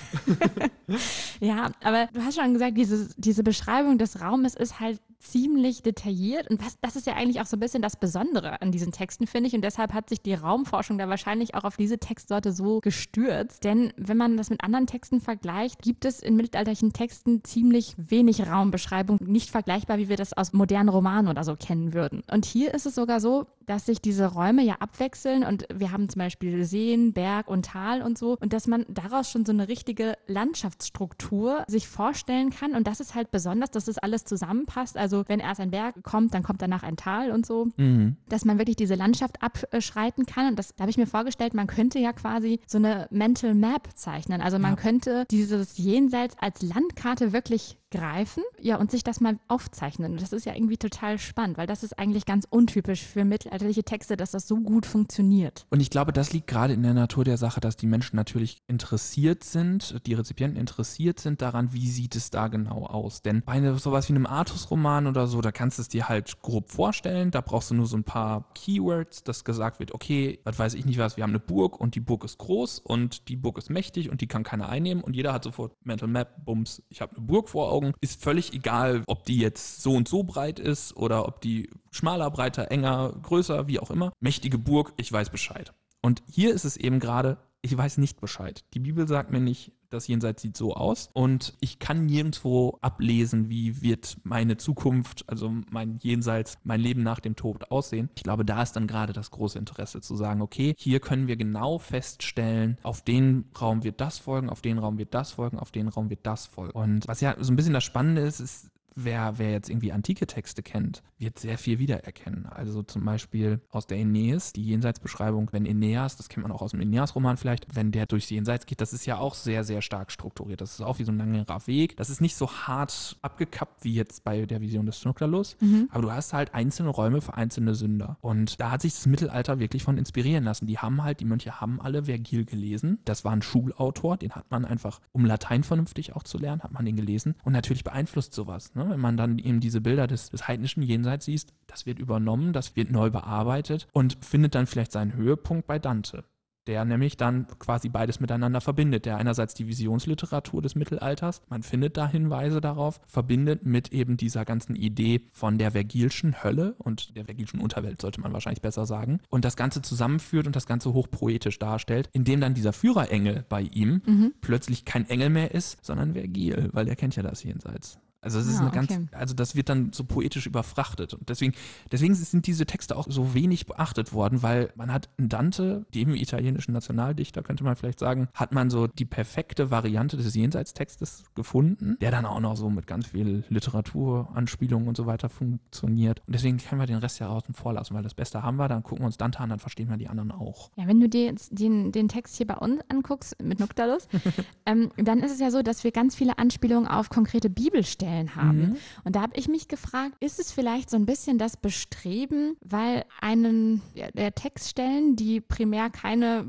[1.41, 6.49] ja, aber du hast schon gesagt, diese, diese Beschreibung des Raumes ist halt ziemlich detailliert.
[6.49, 9.27] Und was, das ist ja eigentlich auch so ein bisschen das Besondere an diesen Texten,
[9.27, 9.55] finde ich.
[9.55, 13.65] Und deshalb hat sich die Raumforschung da wahrscheinlich auch auf diese Textsorte so gestürzt.
[13.65, 18.47] Denn wenn man das mit anderen Texten vergleicht, gibt es in mittelalterlichen Texten ziemlich wenig
[18.47, 22.23] Raumbeschreibung, nicht vergleichbar, wie wir das aus modernen Romanen oder so kennen würden.
[22.31, 26.09] Und hier ist es sogar so, dass sich diese Räume ja abwechseln und wir haben
[26.09, 29.69] zum Beispiel Seen, Berg und Tal und so und dass man daraus schon so eine
[29.69, 34.97] richtige Landschaftsstruktur sich vorstellen kann und das ist halt besonders, dass das alles zusammenpasst.
[34.97, 38.17] Also wenn erst ein Berg kommt, dann kommt danach ein Tal und so, mhm.
[38.29, 41.67] dass man wirklich diese Landschaft abschreiten kann und das da habe ich mir vorgestellt, man
[41.67, 44.41] könnte ja quasi so eine Mental Map zeichnen.
[44.41, 44.77] Also man ja.
[44.77, 50.17] könnte dieses Jenseits als Landkarte wirklich greifen, ja, und sich das mal aufzeichnen.
[50.17, 54.17] Das ist ja irgendwie total spannend, weil das ist eigentlich ganz untypisch für mittelalterliche Texte,
[54.17, 55.67] dass das so gut funktioniert.
[55.71, 58.59] Und ich glaube, das liegt gerade in der Natur der Sache, dass die Menschen natürlich
[58.67, 63.23] interessiert sind, die Rezipienten interessiert sind daran, wie sieht es da genau aus.
[63.23, 66.43] Denn bei eine, sowas wie einem Artus-Roman oder so, da kannst du es dir halt
[66.43, 70.59] grob vorstellen, da brauchst du nur so ein paar Keywords, dass gesagt wird, okay, was
[70.59, 73.37] weiß ich nicht was, wir haben eine Burg und die Burg ist groß und die
[73.37, 76.83] Burg ist mächtig und die kann keiner einnehmen und jeder hat sofort Mental Map, Bums,
[76.89, 77.95] ich habe eine Burg vor Augen Augen.
[78.01, 82.31] Ist völlig egal, ob die jetzt so und so breit ist oder ob die schmaler,
[82.31, 84.13] breiter, enger, größer, wie auch immer.
[84.21, 85.73] Mächtige Burg, ich weiß Bescheid.
[86.03, 88.65] Und hier ist es eben gerade, ich weiß nicht Bescheid.
[88.75, 93.49] Die Bibel sagt mir nicht, das Jenseits sieht so aus und ich kann nirgendwo ablesen,
[93.49, 98.11] wie wird meine Zukunft, also mein Jenseits, mein Leben nach dem Tod aussehen.
[98.17, 101.37] Ich glaube, da ist dann gerade das große Interesse zu sagen, okay, hier können wir
[101.37, 105.71] genau feststellen, auf den Raum wird das folgen, auf den Raum wird das folgen, auf
[105.71, 106.79] den Raum wird das folgen.
[106.79, 108.71] Und was ja so ein bisschen das Spannende ist, ist,
[109.05, 112.47] wer, wer jetzt irgendwie antike Texte kennt, wird sehr viel wiedererkennen.
[112.47, 116.73] Also zum Beispiel aus der Aeneas, die Jenseitsbeschreibung, wenn Aeneas, das kennt man auch aus
[116.73, 120.11] dem Aeneas-Roman vielleicht, wenn der durchs Jenseits geht, das ist ja auch sehr, sehr stark
[120.11, 120.61] strukturiert.
[120.61, 121.97] Das ist auch wie so ein langer Weg.
[121.97, 125.89] Das ist nicht so hart abgekappt wie jetzt bei der Vision des Noctalus, mhm.
[125.91, 128.17] aber du hast halt einzelne Räume für einzelne Sünder.
[128.21, 130.67] Und da hat sich das Mittelalter wirklich von inspirieren lassen.
[130.67, 132.99] Die haben halt, die Mönche haben alle Vergil gelesen.
[133.05, 136.73] Das war ein Schulautor, den hat man einfach, um Latein vernünftig auch zu lernen, hat
[136.73, 137.35] man den gelesen.
[137.45, 138.75] Und natürlich beeinflusst sowas.
[138.75, 138.88] Ne?
[138.91, 142.77] Wenn man dann eben diese Bilder des, des heidnischen Jenseits siehst, das wird übernommen, das
[142.77, 146.25] wird neu bearbeitet und findet dann vielleicht seinen Höhepunkt bei Dante
[146.69, 149.07] der nämlich dann quasi beides miteinander verbindet.
[149.07, 154.45] Der einerseits die Visionsliteratur des Mittelalters, man findet da Hinweise darauf, verbindet mit eben dieser
[154.45, 159.21] ganzen Idee von der Vergilschen Hölle und der Vergilschen Unterwelt, sollte man wahrscheinlich besser sagen,
[159.31, 164.03] und das Ganze zusammenführt und das Ganze hochpoetisch darstellt, indem dann dieser Führerengel bei ihm
[164.05, 164.35] mhm.
[164.43, 167.99] plötzlich kein Engel mehr ist, sondern Vergil, weil er kennt ja das Jenseits.
[168.21, 171.15] Also es ist ah, eine ganz, also das wird dann so poetisch überfrachtet.
[171.15, 171.55] Und deswegen,
[171.93, 176.15] deswegen sind diese Texte auch so wenig beachtet worden, weil man hat in Dante, dem
[176.15, 181.97] italienischen Nationaldichter, könnte man vielleicht sagen, hat man so die perfekte Variante des Jenseitstextes gefunden,
[182.01, 186.21] der dann auch noch so mit ganz viel Literatur, Anspielungen und so weiter funktioniert.
[186.27, 188.67] Und deswegen können wir den Rest ja außen vor lassen, weil das Beste haben wir,
[188.67, 190.71] dann gucken wir uns Dante an, dann verstehen wir die anderen auch.
[190.75, 194.09] Ja, wenn du dir jetzt den, den Text hier bei uns anguckst, mit Noctalus,
[194.67, 198.35] ähm, dann ist es ja so, dass wir ganz viele Anspielungen auf konkrete Bibelstellen Stellen
[198.35, 198.61] haben.
[198.61, 198.77] Mhm.
[199.05, 203.05] Und da habe ich mich gefragt, ist es vielleicht so ein bisschen das Bestreben, weil
[203.21, 203.83] einen
[204.15, 206.47] der Textstellen, die primär keine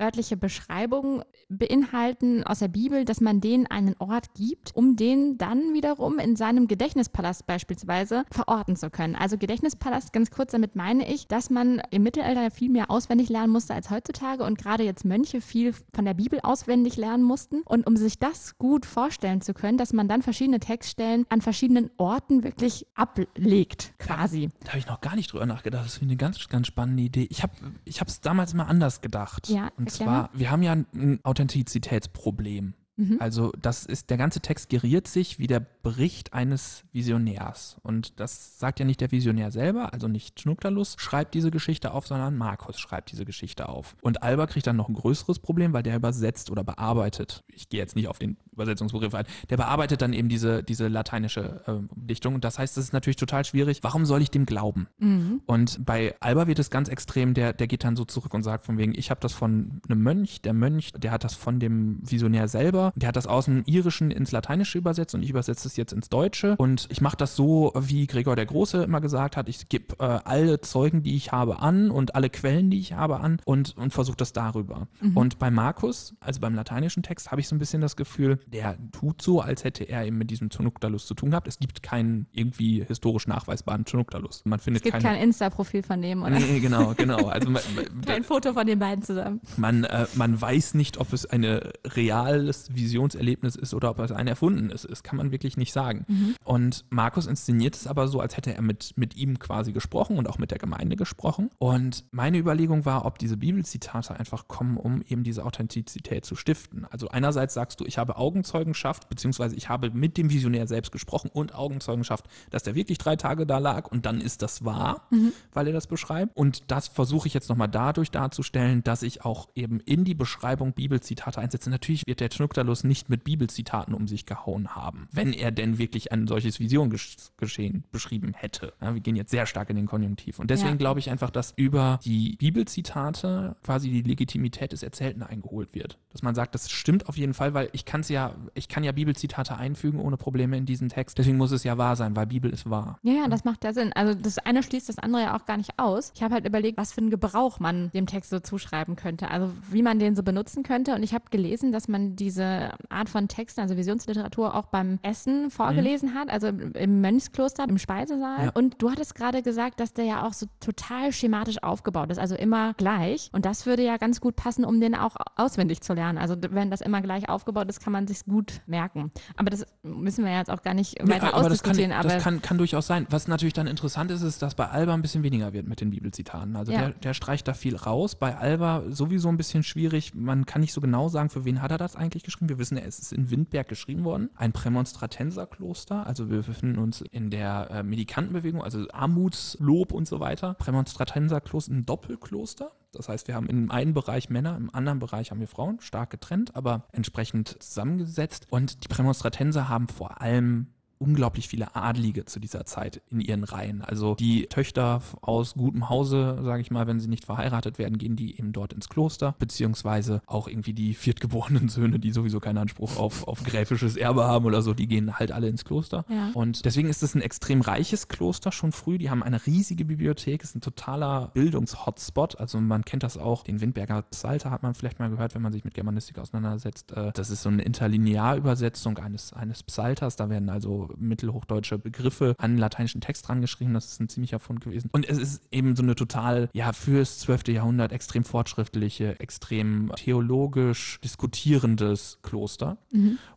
[0.00, 5.72] örtliche Beschreibungen beinhalten aus der Bibel, dass man denen einen Ort gibt, um den dann
[5.72, 9.14] wiederum in seinem Gedächtnispalast beispielsweise verorten zu können.
[9.14, 13.52] Also Gedächtnispalast, ganz kurz, damit meine ich, dass man im Mittelalter viel mehr auswendig lernen
[13.52, 17.62] musste als heutzutage und gerade jetzt Mönche viel von der Bibel auswendig lernen mussten.
[17.64, 21.90] Und um sich das gut vorstellen zu können, dass man dann verschiedene Textstellen an verschiedenen
[21.96, 24.50] Orten wirklich ablegt, quasi.
[24.64, 25.84] Da habe ich noch gar nicht drüber nachgedacht.
[25.84, 27.28] Das ist eine ganz, ganz spannende Idee.
[27.30, 27.54] Ich habe
[27.84, 29.48] es damals mal anders gedacht.
[29.48, 30.30] Ja, Und erklär zwar, mal.
[30.34, 32.74] wir haben ja ein Authentizitätsproblem.
[32.96, 33.16] Mhm.
[33.20, 37.76] Also das ist, der ganze Text geriert sich wie der Bericht eines Visionärs.
[37.82, 42.06] Und das sagt ja nicht der Visionär selber, also nicht Schnuckterlus schreibt diese Geschichte auf,
[42.06, 43.96] sondern Markus schreibt diese Geschichte auf.
[44.00, 47.44] Und Alba kriegt dann noch ein größeres Problem, weil der übersetzt oder bearbeitet.
[47.48, 49.26] Ich gehe jetzt nicht auf den Übersetzungsbegriff ein.
[49.50, 52.34] Der bearbeitet dann eben diese, diese lateinische äh, Dichtung.
[52.34, 53.82] Und das heißt, es ist natürlich total schwierig.
[53.82, 54.86] Warum soll ich dem glauben?
[54.98, 55.42] Mhm.
[55.46, 58.64] Und bei Alba wird es ganz extrem, der, der geht dann so zurück und sagt
[58.64, 61.98] von wegen, ich habe das von einem Mönch, der Mönch, der hat das von dem
[62.02, 65.76] Visionär selber, der hat das aus dem Irischen ins Lateinische übersetzt und ich übersetze es
[65.76, 69.48] jetzt ins Deutsche und ich mache das so, wie Gregor der Große immer gesagt hat,
[69.48, 73.20] ich gebe äh, alle Zeugen, die ich habe, an und alle Quellen, die ich habe,
[73.20, 74.88] an und, und versuche das darüber.
[75.14, 78.76] Und bei Markus, also beim lateinischen Text, habe ich so ein bisschen das Gefühl, der
[78.92, 81.48] tut so, als hätte er eben mit diesem Tunuktalus zu tun gehabt.
[81.48, 84.42] Es gibt keinen irgendwie historisch nachweisbaren Tunuktalus.
[84.44, 87.28] Man Es findet gibt keine kein Insta-Profil von dem oder Nee, genau, genau.
[87.34, 87.62] Also man,
[88.06, 89.40] kein Foto von den beiden zusammen.
[89.56, 91.44] man, äh, man weiß nicht, ob es ein
[91.86, 95.04] reales Visionserlebnis ist oder ob es ein erfundenes ist.
[95.04, 96.06] Kann man wirklich nicht sagen.
[96.44, 100.28] Und Markus inszeniert es aber so, als hätte er mit, mit ihm quasi gesprochen und
[100.28, 101.50] auch mit der Gemeinde gesprochen.
[101.58, 106.86] Und meine Überlegung war, ob diese Bibelzitate einfach kommen, um eben diese Authentizität zu stiften.
[106.90, 111.30] Also einerseits sagst du, ich habe Augenzeugenschaft, beziehungsweise ich habe mit dem Visionär selbst gesprochen
[111.32, 115.08] und Augenzeugenschaft, dass der wirklich drei Tage da lag und dann ist das wahr,
[115.52, 116.36] weil er das beschreibt.
[116.36, 120.72] Und das versuche ich jetzt nochmal dadurch darzustellen, dass ich auch eben in die Beschreibung
[120.72, 121.70] Bibelzitate einsetze.
[121.70, 122.30] Natürlich wird der
[122.64, 127.84] Schnukterlus nicht mit Bibelzitaten um sich gehauen haben, wenn er denn wirklich ein solches Visionsgeschehen
[127.92, 128.72] beschrieben hätte.
[128.80, 130.38] Ja, wir gehen jetzt sehr stark in den Konjunktiv.
[130.38, 130.76] Und deswegen Ja.
[130.76, 135.98] glaube ich einfach, dass über die Bibelzitate quasi die Legitimität des Erzählten eingeholt wird.
[136.10, 138.84] Dass man sagt, das stimmt auf jeden Fall, weil ich kann es ja, ich kann
[138.84, 141.18] ja Bibelzitate einfügen ohne Probleme in diesen Text.
[141.18, 142.98] Deswegen muss es ja wahr sein, weil Bibel ist wahr.
[143.02, 143.92] Ja, ja, das macht ja Sinn.
[143.92, 146.12] Also das eine schließt das andere ja auch gar nicht aus.
[146.14, 149.30] Ich habe halt überlegt, was für einen Gebrauch man dem Text so zuschreiben könnte.
[149.30, 150.94] Also wie man den so benutzen könnte.
[150.94, 152.44] Und ich habe gelesen, dass man diese
[152.88, 158.46] Art von Texten, also Visionsliteratur, auch beim Essen vorgelesen hat, also im Mönchskloster, im Speisesaal.
[158.46, 158.50] Ja.
[158.54, 162.34] Und du hattest gerade gesagt, dass der ja auch so total schematisch aufgebaut ist, also
[162.34, 163.30] immer gleich.
[163.32, 166.18] Und das würde ja ganz gut passen, um den auch auswendig zu lernen.
[166.18, 169.10] Also wenn das immer gleich aufgebaut ist, kann man sich gut merken.
[169.36, 171.92] Aber das müssen wir ja jetzt auch gar nicht weiter aber das, kann, ausdiskutieren.
[171.92, 173.06] aber das kann, kann durchaus sein.
[173.10, 175.90] Was natürlich dann interessant ist, ist, dass bei Alba ein bisschen weniger wird mit den
[175.90, 176.56] Bibelzitaten.
[176.56, 176.78] Also Ja.
[176.78, 178.14] der, der streicht da viel raus.
[178.14, 180.14] Bei Alba sowieso ein bisschen schwierig.
[180.14, 182.43] Man kann nicht so genau sagen, für wen hat er das eigentlich geschrieben.
[182.48, 184.30] Wir wissen, es ist in Windberg geschrieben worden.
[184.36, 186.06] Ein Prämonstratenserkloster.
[186.06, 190.54] Also wir befinden uns in der äh, Medikantenbewegung, also Armutslob und so weiter.
[190.54, 192.72] Prämonstratenserkloster, ein Doppelkloster.
[192.92, 196.10] Das heißt, wir haben im einen Bereich Männer, im anderen Bereich haben wir Frauen, stark
[196.10, 198.46] getrennt, aber entsprechend zusammengesetzt.
[198.50, 200.68] Und die Prämonstratenser haben vor allem
[201.04, 203.82] unglaublich viele Adlige zu dieser Zeit in ihren Reihen.
[203.82, 208.16] Also die Töchter aus gutem Hause, sage ich mal, wenn sie nicht verheiratet werden, gehen
[208.16, 212.96] die eben dort ins Kloster, beziehungsweise auch irgendwie die viertgeborenen Söhne, die sowieso keinen Anspruch
[212.96, 216.04] auf, auf gräfisches Erbe haben oder so, die gehen halt alle ins Kloster.
[216.08, 216.30] Ja.
[216.34, 218.96] Und deswegen ist es ein extrem reiches Kloster schon früh.
[218.98, 222.40] Die haben eine riesige Bibliothek, ist ein totaler Bildungshotspot.
[222.40, 223.42] Also man kennt das auch.
[223.42, 226.92] Den Windberger Psalter hat man vielleicht mal gehört, wenn man sich mit Germanistik auseinandersetzt.
[226.92, 230.16] Äh, Das ist so eine Interlinearübersetzung eines, eines Psalters.
[230.16, 233.74] Da werden also mittelhochdeutsche Begriffe an den lateinischen Text dran geschrieben.
[233.74, 234.90] Das ist ein ziemlicher Fund gewesen.
[234.92, 237.48] Und es ist eben so eine total, ja, fürs 12.
[237.48, 242.78] Jahrhundert extrem fortschrittliche, extrem theologisch diskutierendes Kloster.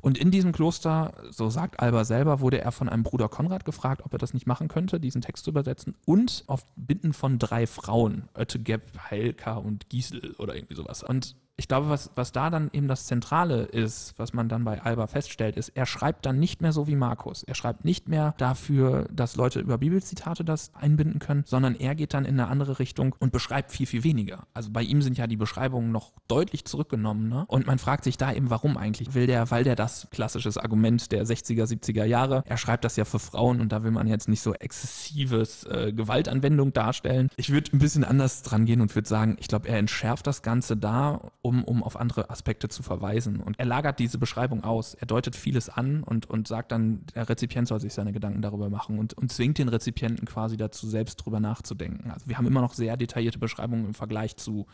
[0.01, 4.01] Und in diesem Kloster, so sagt Alba selber, wurde er von einem Bruder Konrad gefragt,
[4.03, 5.95] ob er das nicht machen könnte, diesen Text zu übersetzen.
[6.05, 11.03] Und auf Bitten von drei Frauen, Oettegeb, Heilka und Giesel oder irgendwie sowas.
[11.03, 14.79] Und ich glaube, was, was da dann eben das Zentrale ist, was man dann bei
[14.81, 17.41] Alba feststellt, ist, er schreibt dann nicht mehr so wie Markus.
[17.41, 22.13] Er schreibt nicht mehr dafür, dass Leute über Bibelzitate das einbinden können, sondern er geht
[22.13, 24.45] dann in eine andere Richtung und beschreibt viel, viel weniger.
[24.53, 27.27] Also bei ihm sind ja die Beschreibungen noch deutlich zurückgenommen.
[27.27, 27.45] Ne?
[27.47, 29.15] Und man fragt sich da eben, warum eigentlich?
[29.15, 33.05] Will der, weil der das klassisches Argument der 60er, 70er Jahre, er schreibt das ja
[33.05, 37.29] für Frauen und da will man jetzt nicht so exzessives äh, Gewaltanwendung darstellen.
[37.35, 40.43] Ich würde ein bisschen anders dran gehen und würde sagen, ich glaube, er entschärft das
[40.43, 43.39] Ganze da, um, um auf andere Aspekte zu verweisen.
[43.39, 44.95] Und er lagert diese Beschreibung aus.
[44.95, 48.69] Er deutet vieles an und, und sagt dann, der Rezipient soll sich seine Gedanken darüber
[48.69, 52.11] machen und, und zwingt den Rezipienten quasi dazu, selbst drüber nachzudenken.
[52.11, 54.67] Also wir haben immer noch sehr detaillierte Beschreibungen im Vergleich zu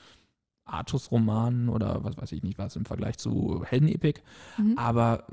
[0.65, 4.23] Artus-Romanen oder was weiß ich nicht was im Vergleich zu Heldenepik.
[4.57, 4.75] Mhm.
[4.75, 5.27] Aber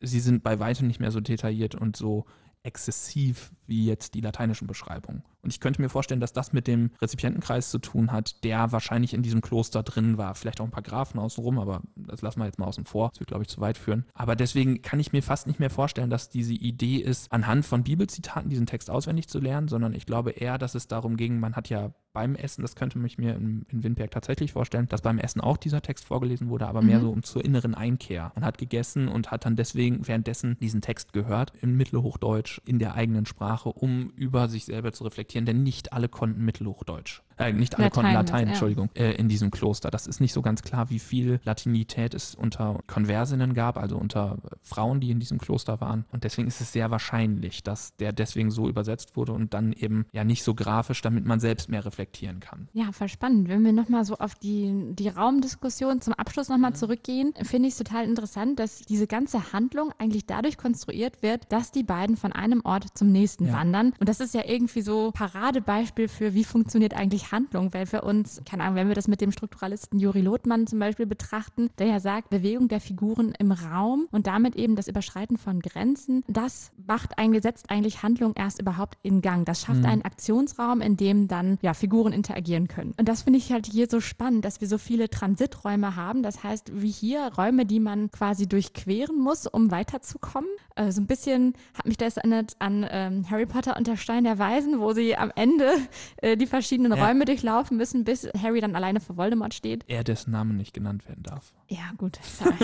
[0.00, 2.24] sie sind bei weitem nicht mehr so detailliert und so
[2.66, 5.22] exzessiv wie jetzt die lateinischen Beschreibungen.
[5.42, 9.14] Und ich könnte mir vorstellen, dass das mit dem Rezipientenkreis zu tun hat, der wahrscheinlich
[9.14, 10.34] in diesem Kloster drin war.
[10.34, 13.10] Vielleicht auch ein paar Grafen außenrum, aber das lassen wir jetzt mal außen vor.
[13.10, 14.04] Das wird, glaube ich, zu weit führen.
[14.14, 17.84] Aber deswegen kann ich mir fast nicht mehr vorstellen, dass diese Idee ist, anhand von
[17.84, 21.54] Bibelzitaten diesen Text auswendig zu lernen, sondern ich glaube eher, dass es darum ging, man
[21.54, 25.18] hat ja beim Essen, das könnte ich mir in, in Windberg tatsächlich vorstellen, dass beim
[25.18, 27.02] Essen auch dieser Text vorgelesen wurde, aber mehr Mhm.
[27.02, 28.32] so um zur inneren Einkehr.
[28.34, 32.94] Man hat gegessen und hat dann deswegen währenddessen diesen Text gehört, im Mittelhochdeutsch, in der
[32.94, 37.20] eigenen Sprache, um über sich selber zu reflektieren, denn nicht alle konnten Mittelhochdeutsch.
[37.38, 38.48] Äh, nicht alle Latein, konnten Latein, ja.
[38.52, 39.90] Entschuldigung, äh, in diesem Kloster.
[39.90, 44.38] Das ist nicht so ganz klar, wie viel Latinität es unter Konversinnen gab, also unter
[44.62, 46.04] Frauen, die in diesem Kloster waren.
[46.12, 50.06] Und deswegen ist es sehr wahrscheinlich, dass der deswegen so übersetzt wurde und dann eben
[50.12, 52.68] ja nicht so grafisch, damit man selbst mehr reflektieren kann.
[52.72, 53.48] Ja, voll spannend.
[53.48, 57.78] Wenn wir nochmal so auf die, die Raumdiskussion zum Abschluss nochmal zurückgehen, finde ich es
[57.78, 62.62] total interessant, dass diese ganze Handlung eigentlich dadurch konstruiert wird, dass die beiden von einem
[62.64, 63.52] Ort zum nächsten Ja.
[63.54, 63.92] wandern.
[64.00, 68.42] Und das ist ja irgendwie so Paradebeispiel für, wie funktioniert eigentlich Handlung, weil für uns,
[68.48, 72.00] keine Ahnung, wenn wir das mit dem Strukturalisten Juri Lothmann zum Beispiel betrachten, der ja
[72.00, 77.18] sagt, Bewegung der Figuren im Raum und damit eben das Überschreiten von Grenzen, das macht
[77.18, 79.44] eigentlich, setzt eigentlich Handlung erst überhaupt in Gang.
[79.44, 82.94] Das schafft einen Aktionsraum, in dem dann ja Figuren interagieren können.
[82.98, 86.22] Und das finde ich halt hier so spannend, dass wir so viele Transiträume haben.
[86.22, 90.50] Das heißt, wie hier Räume, die man quasi durchqueren muss, um weiterzukommen.
[90.74, 94.24] Äh, so ein bisschen hat mich das erinnert an ähm, Harry Potter und der Stein
[94.24, 95.70] der Weisen, wo sie am Ende
[96.18, 97.06] äh, die verschiedenen Ja.
[97.06, 99.84] Räume durchlaufen müssen, bis Harry dann alleine vor Voldemort steht.
[99.88, 101.52] Er, dessen Name nicht genannt werden darf.
[101.68, 102.18] Ja, gut.
[102.22, 102.54] Sorry.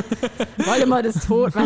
[0.58, 1.52] Voldemort ist tot.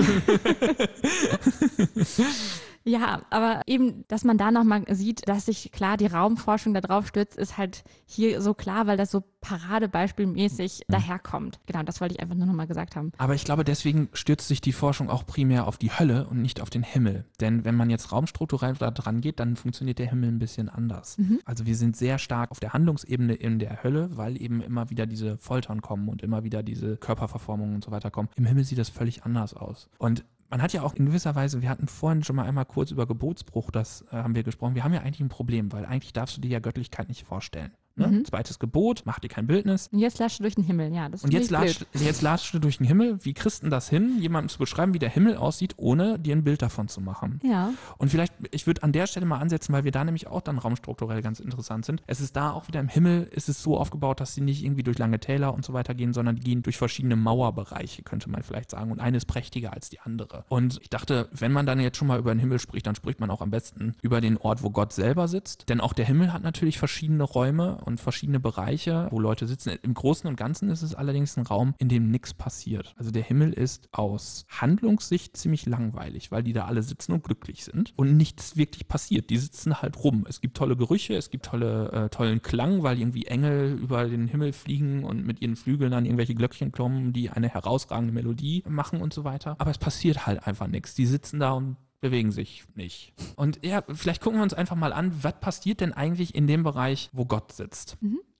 [2.87, 7.09] Ja, aber eben, dass man da nochmal sieht, dass sich klar die Raumforschung da drauf
[7.09, 11.59] stützt, ist halt hier so klar, weil das so paradebeispielmäßig daherkommt.
[11.67, 13.11] Genau, das wollte ich einfach nur nochmal gesagt haben.
[13.19, 16.61] Aber ich glaube, deswegen stürzt sich die Forschung auch primär auf die Hölle und nicht
[16.61, 17.25] auf den Himmel.
[17.41, 21.17] Denn wenn man jetzt raumstrukturell da dran geht, dann funktioniert der Himmel ein bisschen anders.
[21.45, 25.07] Also wir sind sehr stark auf der Handlungsebene in der Hölle, weil eben immer wieder
[25.07, 28.29] diese Foltern kommen und immer wieder diese Körperverformungen und so weiter kommen.
[28.37, 29.89] Im Himmel sieht das völlig anders aus.
[29.99, 32.91] Und man hat ja auch in gewisser Weise, wir hatten vorhin schon mal einmal kurz
[32.91, 34.75] über Gebotsbruch, das äh, haben wir gesprochen.
[34.75, 37.73] Wir haben ja eigentlich ein Problem, weil eigentlich darfst du dir ja Göttlichkeit nicht vorstellen.
[37.97, 38.23] Ne?
[38.25, 39.89] Zweites Gebot, mach dir kein Bildnis.
[39.93, 41.09] Und jetzt lascht du durch den Himmel, ja.
[41.09, 43.25] Das ist Und jetzt latscht, jetzt latscht du durch den Himmel.
[43.25, 46.63] Wie Christen das hin, jemandem zu beschreiben, wie der Himmel aussieht, ohne dir ein Bild
[46.63, 47.41] davon zu machen?
[47.43, 47.73] Ja.
[47.99, 50.59] Und vielleicht, ich würde an der Stelle mal ansetzen, weil wir da nämlich auch dann
[50.59, 52.03] raumstrukturell ganz interessant sind.
[52.07, 54.83] Es ist da auch wieder im Himmel, ist es so aufgebaut, dass sie nicht irgendwie
[54.83, 58.43] durch lange Täler und so weiter gehen, sondern die gehen durch verschiedene Mauerbereiche, könnte man
[58.43, 58.93] vielleicht sagen.
[58.93, 60.45] Und eine ist prächtiger als die andere.
[60.49, 63.21] Und ich dachte, wenn man dann jetzt schon mal über den Himmel spricht, dann spricht
[63.21, 65.69] man auch am besten über den Ort, wo Gott selber sitzt.
[65.69, 69.79] Denn auch der Himmel hat natürlich verschiedene Räume und verschiedene Bereiche, wo Leute sitzen.
[69.83, 72.95] Im Großen und Ganzen ist es allerdings ein Raum, in dem nichts passiert.
[72.97, 77.65] Also der Himmel ist aus Handlungssicht ziemlich langweilig, weil die da alle sitzen und glücklich
[77.65, 79.31] sind und nichts wirklich passiert.
[79.31, 80.27] Die sitzen halt rum.
[80.29, 84.29] Es gibt tolle Gerüche, es gibt tolle, äh, tollen Klang, weil irgendwie Engel über den
[84.29, 89.01] Himmel fliegen und mit ihren Flügeln an irgendwelche Glöckchen klommen, die eine herausragende Melodie machen
[89.01, 89.57] und so weiter.
[89.59, 90.95] Aber es passiert halt einfach nichts.
[90.95, 93.13] Die sitzen da und bewegen sich nicht.
[93.37, 96.63] Und ja, vielleicht gucken wir uns einfach mal an, was passiert denn eigentlich in dem
[96.63, 97.97] Bereich, wo Gott sitzt?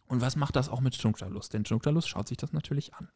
[0.09, 1.49] Und was macht das auch mit Junktalus?
[1.49, 3.09] Denn Junktalus schaut sich das natürlich an.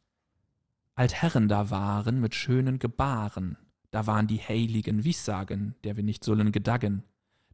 [0.94, 3.56] Altherren da waren mit schönen Gebaren,
[3.90, 7.04] da waren die heiligen Wiessagen, der wir nicht sollen gedaggen.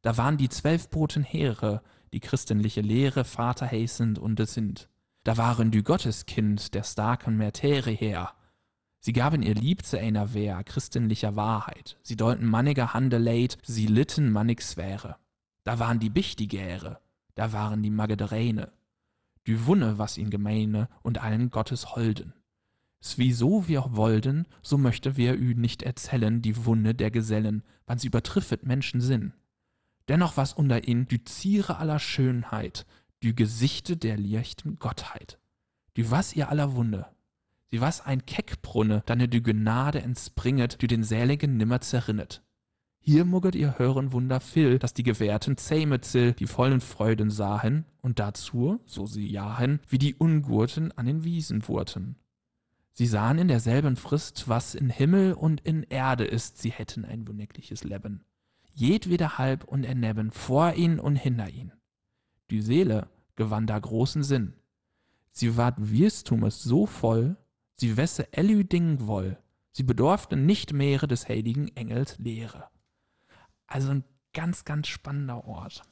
[0.02, 4.88] Da waren die zwölf Boten Heere, die christliche Lehre Vater heißend und es sind.
[5.24, 8.32] Da waren die Gotteskind der starken Mertere her.
[9.06, 11.96] Sie gaben ihr Lieb zu einer Wehr christlicher Wahrheit.
[12.02, 15.14] Sie deuten manniger Hande leid, sie litten mannig Sphäre.
[15.62, 16.98] Da waren die Bichtigäre,
[17.36, 18.72] da waren die Magdalene.
[19.46, 22.34] Die Wunne, was ihn gemeine und allen Gottes Holden.
[23.00, 27.98] S wieso wir wollten, so möchte wir ü nicht erzählen die Wunde der Gesellen, wann
[27.98, 29.34] sie übertriffet Menschensinn.
[30.08, 32.86] Dennoch was unter ihnen die Ziere aller Schönheit,
[33.22, 35.38] die Gesichte der lichten Gottheit.
[35.96, 37.06] Die was ihr aller Wunde.
[37.70, 42.42] Sie was ein Keckbrunne, dann die Gnade entspringet, die den Säligen nimmer zerrinnet.
[42.98, 48.18] Hier mugget ihr hören Wunder viel, dass die Gewährten Zähmezill die vollen Freuden sahen, und
[48.18, 52.16] dazu, so sie jahen, wie die Ungurten an den Wiesen wurden.
[52.92, 57.28] Sie sahen in derselben Frist, was in Himmel und in Erde ist, sie hätten ein
[57.28, 58.24] wunderliches Leben.
[58.72, 61.72] Jedweder halb und erneben, vor ihn und hinter ihn.
[62.50, 64.54] Die Seele gewann da großen Sinn.
[65.30, 67.36] Sie ward Wirstumes so voll,
[67.78, 69.38] sie wesse ellü Ding woll,
[69.72, 72.68] sie bedurfte nicht mehre des heiligen Engels Lehre.
[73.66, 75.82] Also ein ganz, ganz spannender Ort,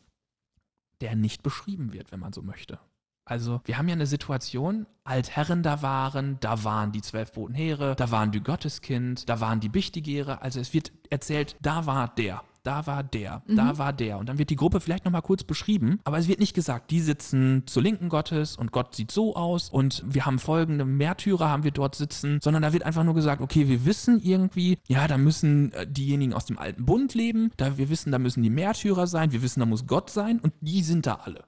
[1.00, 2.78] der nicht beschrieben wird, wenn man so möchte.
[3.26, 8.10] Also wir haben ja eine Situation, Altherren da waren, da waren die zwölf Botenheere, da
[8.10, 10.42] waren die Gotteskind, da waren die Bichtigere.
[10.42, 13.56] Also es wird erzählt, da war der da war der, mhm.
[13.56, 14.18] da war der.
[14.18, 17.00] Und dann wird die Gruppe vielleicht nochmal kurz beschrieben, aber es wird nicht gesagt, die
[17.00, 21.64] sitzen zur Linken Gottes und Gott sieht so aus und wir haben folgende Märtyrer haben
[21.64, 25.18] wir dort sitzen, sondern da wird einfach nur gesagt, okay, wir wissen irgendwie, ja, da
[25.18, 29.06] müssen äh, diejenigen aus dem alten Bund leben, da wir wissen, da müssen die Märtyrer
[29.06, 31.44] sein, wir wissen, da muss Gott sein und die sind da alle.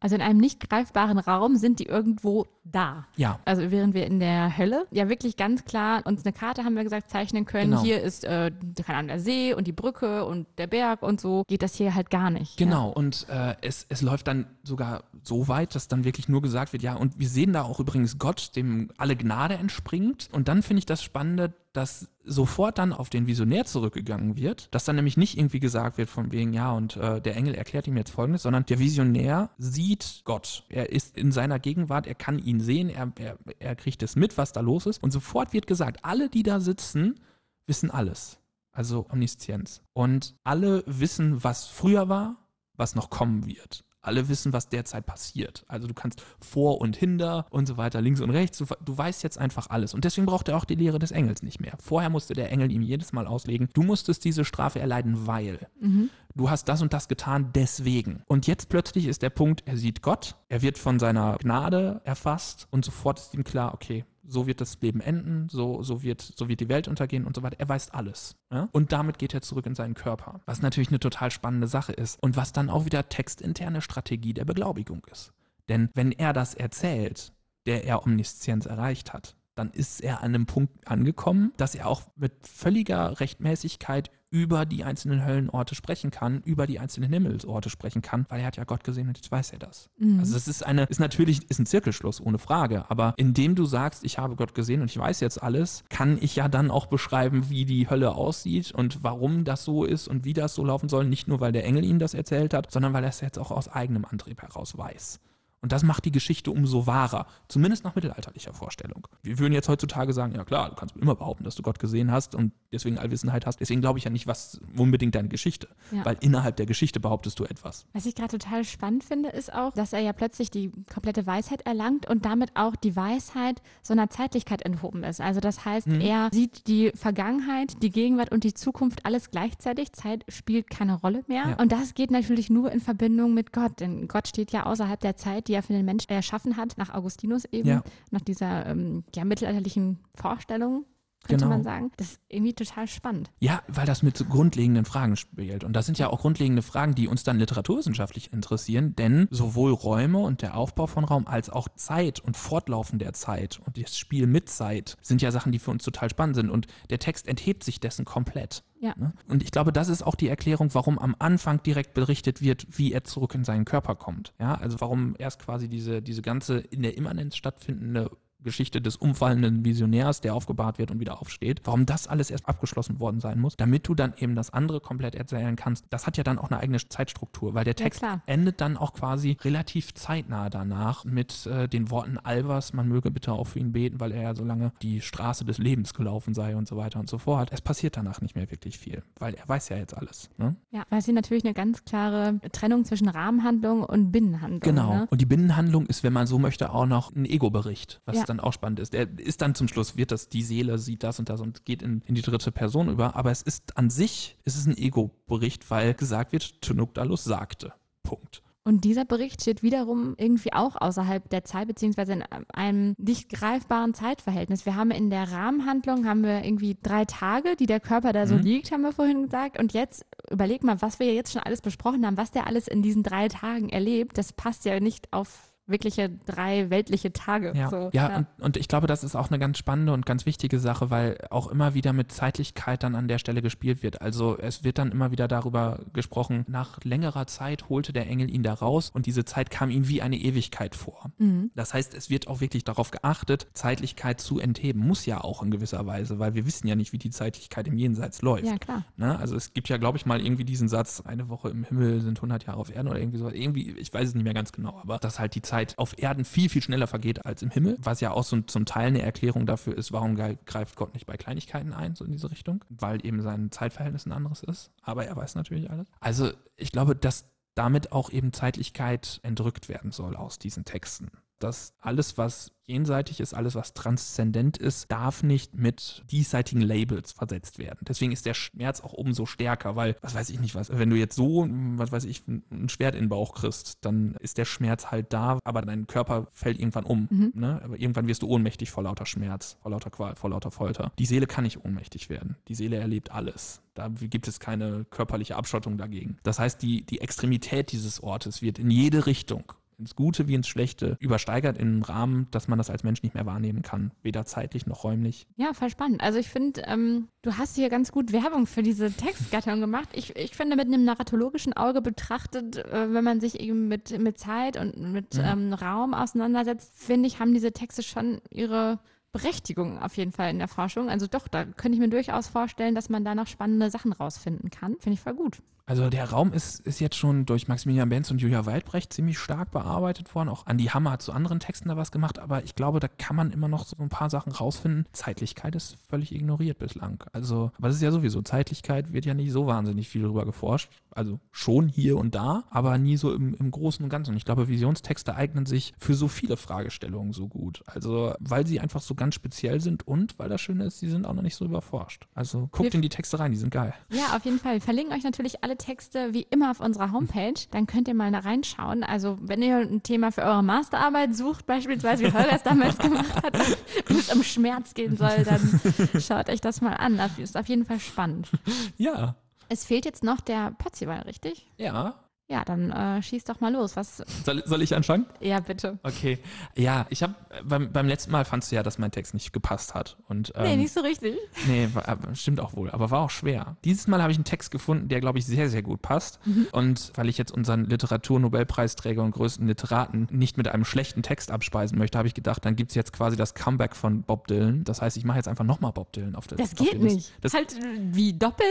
[0.00, 3.06] Also in einem nicht greifbaren Raum sind die irgendwo da.
[3.16, 3.38] Ja.
[3.44, 6.84] Also während wir in der Hölle ja wirklich ganz klar uns eine Karte haben wir
[6.84, 7.72] gesagt zeichnen können.
[7.72, 7.82] Genau.
[7.82, 8.50] Hier ist äh,
[8.84, 11.94] keine Ahnung, der See und die Brücke und der Berg und so geht das hier
[11.94, 12.56] halt gar nicht.
[12.56, 12.88] Genau.
[12.88, 12.94] Ja.
[12.94, 16.82] Und äh, es, es läuft dann sogar so weit, dass dann wirklich nur gesagt wird,
[16.82, 16.94] ja.
[16.94, 20.28] Und wir sehen da auch übrigens Gott, dem alle Gnade entspringt.
[20.32, 24.84] Und dann finde ich das Spannende, dass sofort dann auf den Visionär zurückgegangen wird, dass
[24.84, 27.96] dann nämlich nicht irgendwie gesagt wird von wegen, ja, und äh, der Engel erklärt ihm
[27.96, 30.64] jetzt Folgendes, sondern der Visionär sieht Gott.
[30.68, 34.38] Er ist in seiner Gegenwart, er kann ihn sehen, er, er, er kriegt es mit,
[34.38, 35.02] was da los ist.
[35.02, 37.18] Und sofort wird gesagt, alle, die da sitzen,
[37.66, 38.38] wissen alles.
[38.72, 39.82] Also Omniszienz.
[39.92, 42.36] Und alle wissen, was früher war,
[42.76, 45.64] was noch kommen wird alle wissen, was derzeit passiert.
[45.68, 48.58] Also du kannst vor und hinter und so weiter, links und rechts.
[48.58, 49.94] Du, du, weißt jetzt einfach alles.
[49.94, 51.74] Und deswegen braucht er auch die Lehre des Engels nicht mehr.
[51.80, 55.68] Vorher musste der Engel ihm jedes Mal auslegen, du musstest diese Strafe erleiden, weil.
[55.80, 56.10] Mhm.
[56.36, 58.22] Du hast das und das getan, deswegen.
[58.28, 62.68] Und jetzt plötzlich ist der Punkt, er sieht Gott, er wird von seiner Gnade erfasst
[62.70, 66.48] und sofort ist ihm klar, okay, so wird das Leben enden, so, so, wird, so
[66.48, 67.58] wird die Welt untergehen und so weiter.
[67.58, 68.36] Er weiß alles.
[68.52, 68.68] Ja?
[68.72, 70.40] Und damit geht er zurück in seinen Körper.
[70.46, 72.22] Was natürlich eine total spannende Sache ist.
[72.22, 75.32] Und was dann auch wieder textinterne Strategie der Beglaubigung ist.
[75.68, 77.32] Denn wenn er das erzählt,
[77.66, 82.02] der er Omniszienz erreicht hat, dann ist er an einem Punkt angekommen, dass er auch
[82.16, 88.26] mit völliger Rechtmäßigkeit über die einzelnen Höllenorte sprechen kann, über die einzelnen Himmelsorte sprechen kann,
[88.28, 89.90] weil er hat ja Gott gesehen und jetzt weiß er das.
[89.98, 90.20] Mhm.
[90.20, 94.04] Also das ist eine, ist natürlich, ist ein Zirkelschluss, ohne Frage, aber indem du sagst,
[94.04, 97.50] ich habe Gott gesehen und ich weiß jetzt alles, kann ich ja dann auch beschreiben,
[97.50, 101.06] wie die Hölle aussieht und warum das so ist und wie das so laufen soll,
[101.06, 103.50] nicht nur, weil der Engel ihm das erzählt hat, sondern weil er es jetzt auch
[103.50, 105.20] aus eigenem Antrieb heraus weiß.
[105.62, 109.06] Und das macht die Geschichte umso wahrer, zumindest nach mittelalterlicher Vorstellung.
[109.22, 112.10] Wir würden jetzt heutzutage sagen, ja klar, du kannst immer behaupten, dass du Gott gesehen
[112.10, 113.60] hast und deswegen Allwissenheit hast.
[113.60, 116.02] Deswegen glaube ich ja nicht, was unbedingt deine Geschichte, ja.
[116.04, 117.86] weil innerhalb der Geschichte behauptest du etwas.
[117.92, 121.66] Was ich gerade total spannend finde, ist auch, dass er ja plötzlich die komplette Weisheit
[121.66, 125.20] erlangt und damit auch die Weisheit so einer Zeitlichkeit enthoben ist.
[125.20, 126.00] Also das heißt, mhm.
[126.00, 129.92] er sieht die Vergangenheit, die Gegenwart und die Zukunft alles gleichzeitig.
[129.92, 131.50] Zeit spielt keine Rolle mehr.
[131.50, 131.56] Ja.
[131.56, 135.16] Und das geht natürlich nur in Verbindung mit Gott, denn Gott steht ja außerhalb der
[135.16, 137.82] Zeit, die er für den Mensch erschaffen hat, nach Augustinus eben, ja.
[138.12, 140.84] nach dieser ähm, ja, mittelalterlichen Vorstellung
[141.24, 141.56] könnte genau.
[141.56, 141.92] man sagen.
[141.96, 143.30] Das ist irgendwie total spannend.
[143.40, 145.64] Ja, weil das mit grundlegenden Fragen spielt.
[145.64, 150.18] Und das sind ja auch grundlegende Fragen, die uns dann literaturwissenschaftlich interessieren, denn sowohl Räume
[150.18, 154.26] und der Aufbau von Raum als auch Zeit und Fortlaufen der Zeit und das Spiel
[154.26, 156.50] mit Zeit sind ja Sachen, die für uns total spannend sind.
[156.50, 158.64] Und der Text enthebt sich dessen komplett.
[158.80, 158.94] Ja.
[158.96, 159.12] Ne?
[159.28, 162.92] Und ich glaube, das ist auch die Erklärung, warum am Anfang direkt berichtet wird, wie
[162.92, 164.32] er zurück in seinen Körper kommt.
[164.40, 168.10] Ja, also warum erst quasi diese, diese ganze in der Immanenz stattfindende
[168.42, 173.00] Geschichte des umfallenden Visionärs, der aufgebahrt wird und wieder aufsteht, warum das alles erst abgeschlossen
[173.00, 175.86] worden sein muss, damit du dann eben das andere komplett erzählen kannst.
[175.90, 178.92] Das hat ja dann auch eine eigene Zeitstruktur, weil der Text ja, endet dann auch
[178.92, 183.72] quasi relativ zeitnah danach mit äh, den Worten Albers, man möge bitte auch für ihn
[183.72, 187.00] beten, weil er ja so lange die Straße des Lebens gelaufen sei und so weiter
[187.00, 187.50] und so fort.
[187.52, 190.30] Es passiert danach nicht mehr wirklich viel, weil er weiß ja jetzt alles.
[190.38, 190.56] Ne?
[190.70, 194.60] Ja, weil es hier natürlich eine ganz klare Trennung zwischen Rahmenhandlung und Binnenhandlung.
[194.60, 194.94] Genau.
[194.94, 195.08] Ne?
[195.10, 198.40] Und die Binnenhandlung ist, wenn man so möchte, auch noch ein Ego-Bericht, was ja dann
[198.40, 198.94] auch spannend ist.
[198.94, 201.82] Er ist dann zum Schluss, wird das, die Seele sieht das und das und geht
[201.82, 203.16] in, in die dritte Person über.
[203.16, 207.74] Aber es ist an sich, es ist ein Ego-Bericht, weil gesagt wird, Tunukdalus sagte.
[208.02, 208.42] Punkt.
[208.62, 212.22] Und dieser Bericht steht wiederum irgendwie auch außerhalb der Zeit, beziehungsweise in
[212.52, 214.66] einem nicht greifbaren Zeitverhältnis.
[214.66, 218.34] Wir haben in der Rahmenhandlung haben wir irgendwie drei Tage, die der Körper da so
[218.34, 218.42] mhm.
[218.42, 219.58] liegt, haben wir vorhin gesagt.
[219.58, 222.82] Und jetzt überleg mal, was wir jetzt schon alles besprochen haben, was der alles in
[222.82, 224.18] diesen drei Tagen erlebt.
[224.18, 227.52] Das passt ja nicht auf wirkliche drei weltliche Tage.
[227.54, 228.16] Ja, so, ja, ja.
[228.16, 231.18] Und, und, ich glaube, das ist auch eine ganz spannende und ganz wichtige Sache, weil
[231.30, 234.02] auch immer wieder mit Zeitlichkeit dann an der Stelle gespielt wird.
[234.02, 238.42] Also es wird dann immer wieder darüber gesprochen, nach längerer Zeit holte der Engel ihn
[238.42, 241.10] da raus und diese Zeit kam ihm wie eine Ewigkeit vor.
[241.18, 241.50] Mhm.
[241.54, 244.80] Das heißt, es wird auch wirklich darauf geachtet, Zeitlichkeit zu entheben.
[244.86, 247.76] Muss ja auch in gewisser Weise, weil wir wissen ja nicht, wie die Zeitlichkeit im
[247.76, 248.46] Jenseits läuft.
[248.46, 248.84] Ja, klar.
[248.96, 249.18] Ne?
[249.18, 252.18] Also es gibt ja, glaube ich, mal irgendwie diesen Satz, eine Woche im Himmel sind
[252.18, 253.34] 100 Jahre auf Erden oder irgendwie sowas.
[253.34, 255.98] Irgendwie, ich weiß es nicht mehr ganz genau, aber dass halt die Zeit Zeit auf
[255.98, 259.02] Erden viel, viel schneller vergeht als im Himmel, was ja auch so zum Teil eine
[259.02, 263.04] Erklärung dafür ist, warum greift Gott nicht bei Kleinigkeiten ein, so in diese Richtung, weil
[263.04, 264.70] eben sein Zeitverhältnis ein anderes ist.
[264.82, 265.88] Aber er weiß natürlich alles.
[266.00, 271.10] Also ich glaube, dass damit auch eben Zeitlichkeit entrückt werden soll aus diesen Texten.
[271.40, 277.58] Dass alles, was jenseitig ist, alles, was transzendent ist, darf nicht mit diesseitigen Labels versetzt
[277.58, 277.78] werden.
[277.82, 280.96] Deswegen ist der Schmerz auch umso stärker, weil, was weiß ich nicht was, wenn du
[280.96, 284.86] jetzt so, was weiß ich, ein Schwert in den Bauch kriegst, dann ist der Schmerz
[284.86, 287.08] halt da, aber dein Körper fällt irgendwann um.
[287.10, 287.32] Mhm.
[287.34, 287.60] Ne?
[287.62, 290.92] Aber irgendwann wirst du ohnmächtig vor lauter Schmerz, vor lauter Qual, vor lauter Folter.
[290.98, 292.36] Die Seele kann nicht ohnmächtig werden.
[292.48, 293.62] Die Seele erlebt alles.
[293.74, 296.18] Da gibt es keine körperliche Abschottung dagegen.
[296.22, 300.46] Das heißt, die, die Extremität dieses Ortes wird in jede Richtung ins Gute wie ins
[300.46, 304.24] Schlechte übersteigert in einem Rahmen, dass man das als Mensch nicht mehr wahrnehmen kann, weder
[304.26, 305.26] zeitlich noch räumlich.
[305.36, 306.02] Ja, voll spannend.
[306.02, 309.88] Also ich finde, ähm, du hast hier ganz gut Werbung für diese Textgattung gemacht.
[309.92, 314.18] Ich, ich finde, mit einem narratologischen Auge betrachtet, äh, wenn man sich eben mit, mit
[314.18, 315.24] Zeit und mit mhm.
[315.24, 318.78] ähm, Raum auseinandersetzt, finde ich, haben diese Texte schon ihre
[319.12, 320.88] Berechtigung auf jeden Fall in der Forschung.
[320.88, 324.50] Also doch, da könnte ich mir durchaus vorstellen, dass man da noch spannende Sachen rausfinden
[324.50, 324.76] kann.
[324.78, 325.38] Finde ich voll gut.
[325.70, 329.52] Also der Raum ist, ist jetzt schon durch Maximilian Benz und Julia Weidbrecht ziemlich stark
[329.52, 330.28] bearbeitet worden.
[330.28, 333.14] Auch Andi Hammer hat zu anderen Texten da was gemacht, aber ich glaube, da kann
[333.14, 334.86] man immer noch so ein paar Sachen rausfinden.
[334.90, 337.04] Zeitlichkeit ist völlig ignoriert bislang.
[337.12, 340.72] Also, aber das ist ja sowieso, Zeitlichkeit wird ja nicht so wahnsinnig viel darüber geforscht.
[340.90, 344.10] Also schon hier und da, aber nie so im, im Großen und Ganzen.
[344.10, 347.62] Und ich glaube, Visionstexte eignen sich für so viele Fragestellungen so gut.
[347.66, 351.06] Also, weil sie einfach so ganz speziell sind und weil das Schöne ist, sie sind
[351.06, 352.08] auch noch nicht so überforscht.
[352.12, 353.72] Also guckt in die Texte rein, die sind geil.
[353.90, 354.54] Ja, auf jeden Fall.
[354.54, 357.34] Wir verlinken euch natürlich alle Texte wie immer auf unserer Homepage.
[357.50, 358.82] Dann könnt ihr mal da reinschauen.
[358.82, 363.14] Also wenn ihr ein Thema für eure Masterarbeit sucht, beispielsweise wie Holger es damals gemacht
[363.22, 363.38] hat,
[363.86, 365.60] wenn es um Schmerz gehen soll, dann
[366.00, 366.96] schaut euch das mal an.
[366.96, 368.30] Das ist auf jeden Fall spannend.
[368.76, 369.16] Ja.
[369.48, 371.46] Es fehlt jetzt noch der Potzival, richtig?
[371.56, 371.94] Ja.
[372.30, 373.74] Ja, dann äh, schieß doch mal los.
[373.74, 374.04] Was?
[374.24, 375.04] Soll, soll ich anfangen?
[375.18, 375.80] Ja, bitte.
[375.82, 376.20] Okay.
[376.56, 379.74] Ja, ich habe beim, beim letzten Mal fandst du ja, dass mein Text nicht gepasst
[379.74, 379.96] hat.
[380.08, 381.16] Und, ähm, nee, nicht so richtig.
[381.48, 383.56] Nee, war, äh, stimmt auch wohl, aber war auch schwer.
[383.64, 386.24] Dieses Mal habe ich einen Text gefunden, der, glaube ich, sehr, sehr gut passt.
[386.24, 386.46] Mhm.
[386.52, 391.78] Und weil ich jetzt unseren Literaturnobelpreisträger und größten Literaten nicht mit einem schlechten Text abspeisen
[391.78, 394.62] möchte, habe ich gedacht, dann gibt es jetzt quasi das Comeback von Bob Dylan.
[394.62, 397.10] Das heißt, ich mache jetzt einfach nochmal Bob Dylan auf der Das geht nicht.
[397.22, 397.56] Das, halt
[397.90, 398.46] wie Doppel?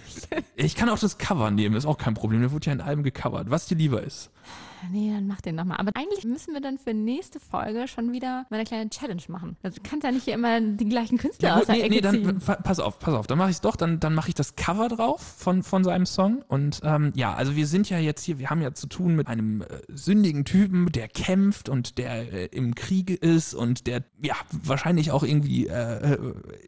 [0.56, 2.42] ich kann auch das Cover nehmen, ist auch kein Problem.
[2.42, 3.21] Der wurde ja in Alben gecovert.
[3.50, 4.30] Was dir lieber ist.
[4.90, 5.78] Nee, dann mach den nochmal.
[5.78, 9.56] Aber eigentlich müssen wir dann für nächste Folge schon wieder mal eine kleine Challenge machen.
[9.62, 11.82] Also du kannst ja nicht hier immer die gleichen Künstler ja, gut, aus der nee,
[11.82, 12.62] Ecke nee, dann ziehen.
[12.62, 13.26] pass auf, pass auf.
[13.26, 13.76] Dann mache ich es doch.
[13.76, 16.42] Dann, dann mache ich das Cover drauf von, von seinem Song.
[16.48, 19.28] Und ähm, ja, also wir sind ja jetzt hier, wir haben ja zu tun mit
[19.28, 24.34] einem äh, sündigen Typen, der kämpft und der äh, im Kriege ist und der ja
[24.50, 26.18] wahrscheinlich auch irgendwie äh,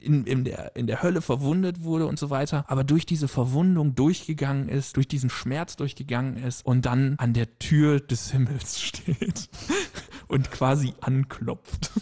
[0.01, 2.65] in, in, der, in der Hölle verwundet wurde und so weiter.
[2.69, 7.59] Aber durch diese Verwundung durchgegangen ist, durch diesen Schmerz durchgegangen ist und dann an der
[7.59, 9.49] Tür des Himmels steht
[10.35, 11.91] und quasi anklopft.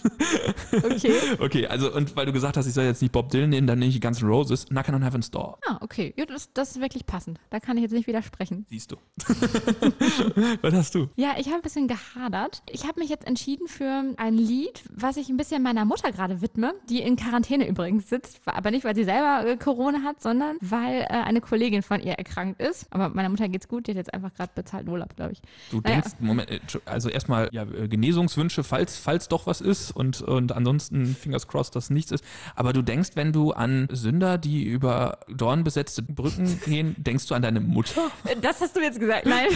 [0.72, 1.12] Okay.
[1.38, 3.78] Okay, also und weil du gesagt hast, ich soll jetzt nicht Bob Dylan nehmen, dann
[3.78, 5.58] nehme ich Guns N' Roses, Knockin' on Heaven's Door.
[5.66, 6.14] Ah, okay.
[6.16, 7.38] Ja, das, das ist wirklich passend.
[7.50, 8.64] Da kann ich jetzt nicht widersprechen.
[8.70, 8.96] Siehst du.
[10.62, 11.10] Was hast du?
[11.16, 12.62] Ja, ich habe ein bisschen gehadert.
[12.70, 16.40] Ich habe mich jetzt entschieden für ein Lied, was ich ein bisschen meiner Mutter gerade
[16.40, 20.56] widme, die in Quarantäne übrigens sitzt, aber nicht, weil sie selber äh, Corona hat, sondern
[20.60, 22.86] weil äh, eine Kollegin von ihr erkrankt ist.
[22.90, 25.42] Aber meiner Mutter geht's gut, die hat jetzt einfach gerade bezahlten Urlaub, glaube ich.
[25.70, 26.00] Du naja.
[26.00, 27.88] denkst, Moment, äh, also erstmal ja, äh,
[28.22, 32.24] Genesungswünsche, falls, falls doch was ist und, und ansonsten fingers crossed, dass nichts ist.
[32.54, 37.42] Aber du denkst, wenn du an Sünder, die über dornbesetzte Brücken gehen, denkst du an
[37.42, 38.10] deine Mutter?
[38.40, 39.48] Das hast du jetzt gesagt, nein.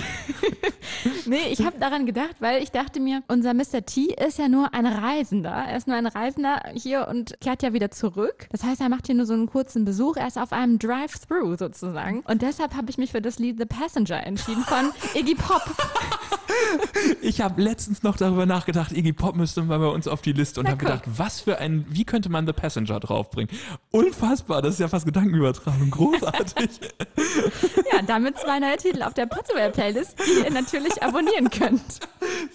[1.26, 3.84] nee, ich habe daran gedacht, weil ich dachte mir, unser Mr.
[3.86, 5.50] T ist ja nur ein Reisender.
[5.50, 8.46] Er ist nur ein Reisender hier und kehrt ja wieder zurück.
[8.50, 10.16] Das heißt, er macht hier nur so einen kurzen Besuch.
[10.16, 12.20] Er ist auf einem Drive-Thru sozusagen.
[12.20, 15.62] Und deshalb habe ich mich für das Lied The Passenger entschieden von Iggy Pop.
[17.22, 20.60] ich habe letztens noch darüber nachgedacht, Iggy Pop müsste mal bei uns auf die Liste
[20.60, 23.54] und habe gedacht, was für ein, wie könnte man The Passenger draufbringen?
[23.90, 26.70] Unfassbar, das ist ja fast Gedankenübertragung, großartig.
[27.92, 32.00] ja, damit zwei neue Titel auf der Potsdam Playlist, die ihr natürlich abonnieren könnt.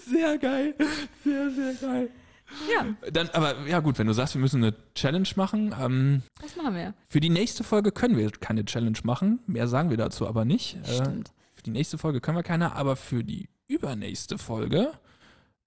[0.08, 0.76] Sehr geil,
[1.24, 2.10] sehr, sehr geil.
[2.72, 2.86] Ja.
[3.12, 5.74] Dann, aber ja gut, wenn du sagst, wir müssen eine Challenge machen.
[5.80, 6.94] Ähm, Was machen wir?
[7.08, 9.40] Für die nächste Folge können wir keine Challenge machen.
[9.48, 10.78] Mehr sagen wir dazu aber nicht.
[10.84, 11.30] Äh, Stimmt.
[11.30, 14.92] Äh, für die nächste Folge können wir keine, aber für die übernächste Folge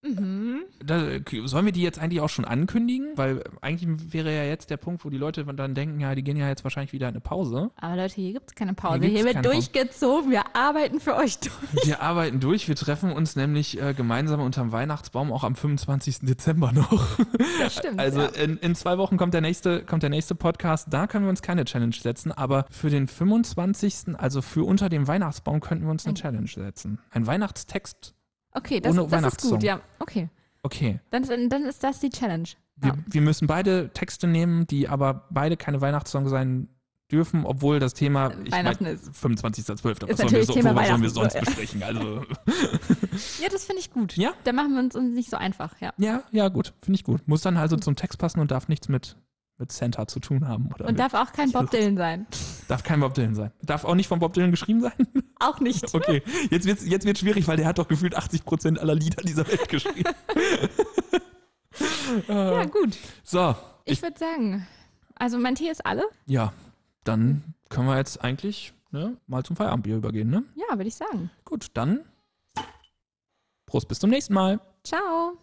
[0.05, 0.65] Mhm.
[0.85, 1.03] Da,
[1.47, 3.13] sollen wir die jetzt eigentlich auch schon ankündigen?
[3.17, 6.37] Weil eigentlich wäre ja jetzt der Punkt, wo die Leute dann denken, ja, die gehen
[6.37, 7.71] ja jetzt wahrscheinlich wieder in eine Pause.
[7.77, 9.01] Aber Leute, hier gibt es keine Pause.
[9.01, 10.31] Hier, hier wird durchgezogen.
[10.31, 11.55] Wir arbeiten für euch durch.
[11.85, 12.69] Wir arbeiten durch.
[12.69, 16.21] Wir treffen uns nämlich äh, gemeinsam unterm Weihnachtsbaum auch am 25.
[16.21, 17.19] Dezember noch.
[17.59, 17.99] Das stimmt.
[17.99, 18.29] Also ja.
[18.29, 20.89] in, in zwei Wochen kommt der, nächste, kommt der nächste Podcast.
[20.91, 22.33] Da können wir uns keine Challenge setzen.
[22.33, 26.99] Aber für den 25., also für unter dem Weihnachtsbaum, könnten wir uns eine Challenge setzen.
[27.11, 28.14] Ein Weihnachtstext
[28.55, 29.81] Okay, das, Ohne das ist gut, ja.
[29.99, 30.29] Okay.
[30.63, 31.01] Okay.
[31.11, 32.49] Dann, dann ist das die Challenge.
[32.77, 32.97] Wir, ja.
[33.07, 36.69] wir, müssen beide Texte nehmen, die aber beide keine Weihnachtssongs sein
[37.11, 39.11] dürfen, obwohl das Thema ich Weihnachten mein, ist.
[39.11, 39.19] 25.12.
[39.19, 41.45] Was, Ist sollen wir, natürlich so, Thema was sollen wir sonst so, ja.
[41.45, 41.83] besprechen?
[41.83, 42.23] Also,
[43.41, 44.17] Ja, das finde ich gut.
[44.17, 44.33] Ja.
[44.45, 45.93] Da machen wir uns nicht so einfach, ja.
[45.99, 47.29] ja, ja, gut, finde ich gut.
[47.29, 49.17] Muss dann also zum Text passen und darf nichts mit,
[49.59, 50.71] mit Santa zu tun haben.
[50.75, 52.27] Oder Und darf auch kein Bob Dylan sein.
[52.69, 53.53] darf kein Bob Dylan sein.
[53.63, 54.93] Darf auch nicht von Bob Dylan geschrieben sein?
[55.41, 55.85] Auch nicht.
[55.95, 59.47] Okay, jetzt wird's jetzt wird's schwierig, weil der hat doch gefühlt 80% aller Lieder dieser
[59.47, 60.05] Welt geschrieben.
[62.29, 62.97] Ja, gut.
[63.23, 64.67] So, Ich würde sagen,
[65.17, 66.05] also mein Tee ist alle.
[66.27, 66.53] ja,
[67.05, 70.45] dann können wir jetzt eigentlich ne, mal zum Feierabendbier übergehen, ne?
[70.55, 71.31] Ja, würde ich sagen.
[71.45, 72.01] Gut, dann
[73.67, 74.61] Prost, bis zum nächsten Mal.
[74.85, 75.37] Ciao.